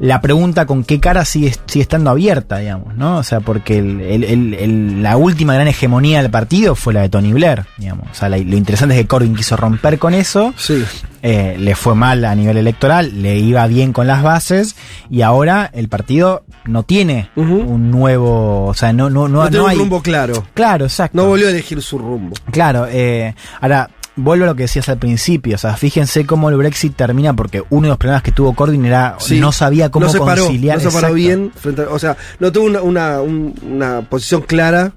La 0.01 0.21
pregunta 0.23 0.65
con 0.65 0.83
qué 0.83 0.99
cara 0.99 1.25
sigue, 1.27 1.55
sigue 1.67 1.83
estando 1.83 2.09
abierta, 2.11 2.57
digamos, 2.59 2.97
¿no? 2.97 3.19
O 3.19 3.23
sea, 3.23 3.41
porque 3.41 3.79
el- 3.79 4.01
el- 4.01 4.25
el- 4.25 4.55
el- 4.55 5.03
la 5.03 5.19
última 5.19 5.53
gran 5.55 5.69
hegemonía 5.69 6.23
del 6.23 6.31
partido 6.31 6.75
fue 6.75 6.95
la 6.95 7.03
de 7.03 7.11
Tony 7.11 7.33
Blair, 7.35 7.67
digamos. 7.77 8.07
O 8.11 8.15
sea, 8.15 8.31
la- 8.31 8.39
lo 8.39 8.57
interesante 8.57 8.95
es 8.95 9.03
que 9.03 9.07
Corbyn 9.07 9.37
quiso 9.37 9.57
romper 9.59 9.99
con 9.99 10.15
eso. 10.15 10.55
Sí. 10.57 10.83
Eh, 11.23 11.57
le 11.59 11.75
fue 11.75 11.95
mal 11.95 12.25
a 12.25 12.35
nivel 12.35 12.57
electoral, 12.57 13.21
le 13.21 13.37
iba 13.37 13.67
bien 13.67 13.93
con 13.93 14.07
las 14.07 14.23
bases 14.23 14.75
y 15.11 15.21
ahora 15.21 15.71
el 15.75 15.89
partido 15.91 16.45
no 16.65 16.83
tiene 16.85 17.29
un 17.37 17.91
nuevo, 17.91 18.65
o 18.69 18.73
sea, 18.75 18.95
no 18.95 19.11
no 19.11 19.29
no, 19.29 19.43
No, 19.43 19.49
tiene 19.51 19.59
no 19.59 19.65
un 19.65 19.71
hay 19.71 19.77
rumbo 19.77 20.01
claro. 20.03 20.45
Claro, 20.55 20.87
exacto. 20.87 21.19
No 21.19 21.27
volvió 21.27 21.47
a 21.49 21.51
elegir 21.51 21.83
su 21.83 21.99
rumbo. 21.99 22.35
Claro, 22.51 22.87
eh, 22.91 23.35
ahora 23.61 23.91
vuelvo 24.17 24.45
a 24.45 24.49
lo 24.49 24.55
que 24.57 24.63
decías 24.65 24.89
al 24.89 24.99
principio, 24.99 25.55
o 25.55 25.59
sea, 25.59 25.77
fíjense 25.77 26.27
cómo 26.27 26.51
el 26.51 26.57
Brexit 26.57 26.95
termina 26.97 27.35
porque 27.35 27.63
uno 27.71 27.83
de 27.83 27.89
los 27.91 27.99
problemas 27.99 28.23
que 28.23 28.33
tuvo 28.33 28.53
Corbyn 28.55 28.85
era 28.85 29.17
Sí. 29.19 29.41
no 29.41 29.53
sabía 29.53 29.91
cómo 29.91 30.07
no 30.07 30.13
se 30.13 30.19
paró, 30.19 30.45
conciliar, 30.45 30.83
No 30.83 30.91
se 30.91 31.01
paró 31.01 31.15
bien. 31.15 31.53
Frente 31.55 31.83
a- 31.83 31.89
o 31.91 31.99
sea, 31.99 32.17
no 32.39 32.51
tuvo 32.53 32.67
una, 32.67 32.83
una, 32.83 33.21
un- 33.21 33.55
una 33.63 34.03
posición 34.03 34.43
clara 34.43 34.93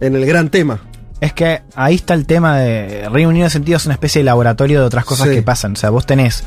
en 0.00 0.16
el 0.16 0.24
gran 0.26 0.48
tema. 0.48 0.80
Es 1.20 1.34
que 1.34 1.62
ahí 1.74 1.96
está 1.96 2.14
el 2.14 2.24
tema 2.24 2.56
de 2.58 3.06
Reino 3.10 3.28
Unido 3.28 3.44
en 3.44 3.50
sentido 3.50 3.76
es 3.76 3.84
una 3.84 3.92
especie 3.94 4.20
de 4.20 4.24
laboratorio 4.24 4.80
de 4.80 4.86
otras 4.86 5.04
cosas 5.04 5.28
Sí. 5.28 5.34
que 5.34 5.42
pasan. 5.42 5.72
O 5.72 5.76
sea, 5.76 5.90
vos 5.90 6.06
tenés 6.06 6.44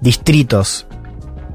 distritos 0.00 0.86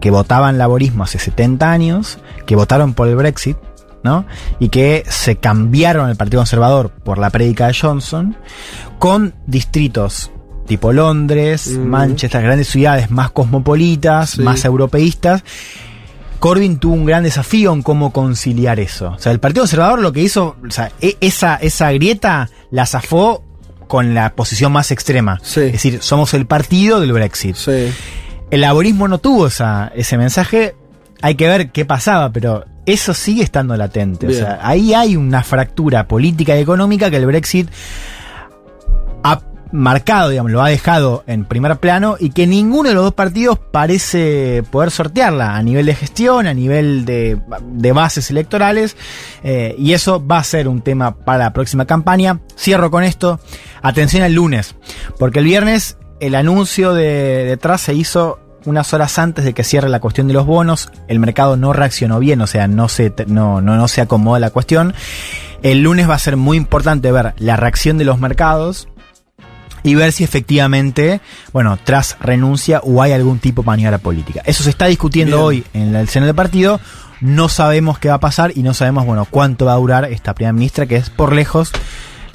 que 0.02 0.12
votaban 0.12 0.58
laborismo 0.58 1.04
hace 1.06 1.17
70 1.17 1.71
años, 1.71 2.19
que 2.45 2.56
votaron 2.56 2.93
por 2.93 3.08
el 3.08 3.15
Brexit, 3.15 3.58
¿no? 4.04 4.26
Y 4.60 4.70
que 4.70 5.04
se 5.10 5.36
cambiaron 5.38 6.08
al 6.10 6.16
Partido 6.16 6.40
Conservador 6.42 6.90
por 6.92 7.18
la 7.18 7.30
prédica 7.30 7.68
de 7.68 7.74
Johnson, 7.80 8.36
con 9.00 9.34
distritos 9.46 10.32
tipo 10.68 10.92
Londres, 10.92 11.68
Mm. 11.70 11.80
Manchester, 11.88 12.42
grandes 12.44 12.68
ciudades 12.68 13.10
más 13.10 13.32
cosmopolitas, 13.32 14.32
Sí. 14.32 14.42
más 14.42 14.66
europeístas. 14.66 15.44
Corbyn 16.40 16.78
tuvo 16.78 16.94
un 16.94 17.06
gran 17.06 17.24
desafío 17.24 17.74
en 17.74 17.82
cómo 17.82 18.12
conciliar 18.14 18.80
eso. 18.80 19.14
O 19.16 19.20
sea, 19.20 19.32
el 19.32 19.40
Partido 19.40 19.64
Conservador 19.64 20.00
lo 20.02 20.12
que 20.14 20.22
hizo, 20.22 20.56
o 20.68 20.70
sea, 20.72 20.92
e- 21.02 21.18
esa, 21.22 21.56
esa 21.56 21.92
grieta 21.94 22.50
la 22.70 22.86
zafó 22.86 23.44
con 23.88 24.14
la 24.14 24.36
posición 24.36 24.72
más 24.74 24.92
extrema. 24.92 25.40
Sí. 25.42 25.62
Es 25.62 25.72
decir, 25.72 26.00
somos 26.04 26.34
el 26.34 26.46
partido 26.46 27.00
del 27.00 27.14
Brexit. 27.14 27.56
Sí. 27.56 27.90
El 28.52 28.62
laborismo 28.62 29.08
no 29.08 29.18
tuvo 29.20 29.48
esa, 29.48 29.92
ese 29.96 30.18
mensaje. 30.18 30.76
Hay 31.22 31.36
que 31.36 31.48
ver 31.48 31.72
qué 31.72 31.86
pasaba, 31.86 32.32
pero 32.32 32.66
eso 32.88 33.13
sigue 33.13 33.43
estando 33.43 33.76
latente. 33.76 34.26
Bien. 34.26 34.41
O 34.41 34.45
sea, 34.45 34.60
ahí 34.63 34.93
hay 34.93 35.15
una 35.15 35.43
fractura 35.43 36.08
política 36.08 36.58
y 36.58 36.62
económica 36.62 37.12
que 37.12 37.17
el 37.17 37.26
Brexit 37.26 37.69
ha 39.23 39.41
marcado, 39.73 40.30
digamos, 40.30 40.54
lo 40.54 40.63
ha 40.63 40.69
dejado 40.69 41.26
en 41.28 41.43
primer 41.43 41.76
plano 41.78 42.15
y 42.17 42.30
que 42.30 42.47
ninguno 42.47 42.88
de 42.88 42.95
los 42.95 43.04
dos 43.04 43.13
partidos 43.13 43.60
parece 43.60 44.63
poder 44.71 44.91
sortearla 44.91 45.58
a 45.58 45.62
nivel 45.62 45.86
de 45.86 45.95
gestión, 45.95 46.47
a 46.47 46.54
nivel 46.54 47.04
de, 47.04 47.38
de 47.62 47.91
bases 47.91 48.32
electorales, 48.32 48.95
eh, 49.43 49.76
y 49.78 49.91
eso 49.91 50.26
va 50.26 50.38
a 50.38 50.43
ser 50.45 50.69
un 50.69 50.82
tema 50.82 51.13
para 51.13 51.39
la 51.39 51.54
próxima 51.54 51.86
campaña. 51.86 52.39
Cierro 52.58 52.89
con 52.89 53.04
esto. 53.04 53.41
Atención 53.82 54.23
al 54.23 54.34
lunes, 54.34 54.76
porque 55.19 55.39
el 55.39 55.45
viernes 55.45 55.97
el 56.21 56.36
anuncio 56.36 56.93
de, 56.93 57.43
de 57.45 57.58
Truss 57.58 57.82
se 57.82 57.93
hizo 57.93 58.39
unas 58.67 58.93
horas 58.93 59.17
antes 59.17 59.45
de 59.45 59.53
que 59.53 59.63
cierre 59.63 59.89
la 59.89 59.99
cuestión 59.99 60.27
de 60.27 60.34
los 60.34 60.45
bonos. 60.45 60.91
El 61.08 61.19
mercado 61.19 61.58
no 61.58 61.73
reaccionó 61.73 62.19
bien, 62.19 62.41
o 62.41 62.47
sea, 62.47 62.67
no 62.67 62.89
se, 62.89 63.13
no, 63.27 63.62
no, 63.62 63.75
no 63.77 63.88
se 63.88 64.01
acomoda 64.01 64.39
la 64.39 64.51
cuestión. 64.51 64.93
El 65.63 65.82
lunes 65.82 66.08
va 66.08 66.15
a 66.15 66.19
ser 66.19 66.38
muy 66.38 66.58
importante 66.58 67.12
ver 67.12 67.34
la 67.38 67.56
reacción 67.56 67.97
de 67.97 68.06
los 68.06 68.19
mercados 68.19 68.88
y 69.84 69.95
ver 69.95 70.12
si 70.12 70.23
efectivamente, 70.23 71.21
bueno, 71.53 71.80
tras 71.82 72.17
renuncia 72.19 72.82
o 72.84 73.01
hay 73.01 73.13
algún 73.13 73.39
tipo 73.39 73.62
de 73.62 73.67
maniobra 73.67 73.97
política. 73.99 74.41
Eso 74.45 74.63
se 74.63 74.69
está 74.69 74.88
discutiendo 74.88 75.47
Bien. 75.49 75.63
hoy 75.73 75.82
en 75.82 75.95
el 75.95 76.10
seno 76.10 76.25
del 76.25 76.36
partido. 76.36 76.80
No 77.21 77.49
sabemos 77.49 77.97
qué 77.97 78.10
va 78.10 78.15
a 78.15 78.19
pasar 78.19 78.51
y 78.53 78.63
no 78.63 78.73
sabemos, 78.73 79.06
bueno, 79.06 79.25
cuánto 79.30 79.65
va 79.65 79.73
a 79.73 79.77
durar 79.77 80.06
esta 80.06 80.36
primera 80.36 80.53
ministra, 80.53 80.86
que 80.86 80.97
es 80.97 81.10
por 81.10 81.34
lejos 81.34 81.71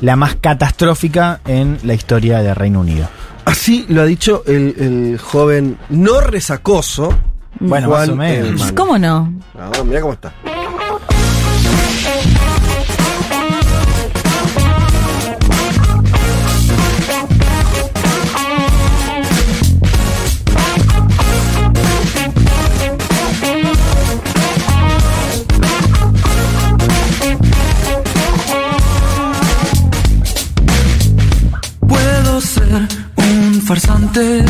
la 0.00 0.16
más 0.16 0.34
catastrófica 0.34 1.40
en 1.46 1.78
la 1.84 1.94
historia 1.94 2.38
del 2.38 2.56
Reino 2.56 2.80
Unido. 2.80 3.08
Así 3.44 3.85
lo 3.88 4.02
ha 4.02 4.05
dicho 4.05 4.42
el, 4.46 4.74
el 4.78 5.18
joven 5.18 5.78
no 5.90 6.20
resacoso. 6.20 7.12
Bueno, 7.61 7.88
Juan 7.88 8.00
más 8.00 8.09
o 8.09 8.16
menos. 8.16 8.72
¿Cómo 8.72 8.98
no? 8.98 9.33
Ah, 9.59 9.70
mira 9.85 10.00
cómo 10.00 10.14
está. 10.14 10.33
Farsante 33.64 34.44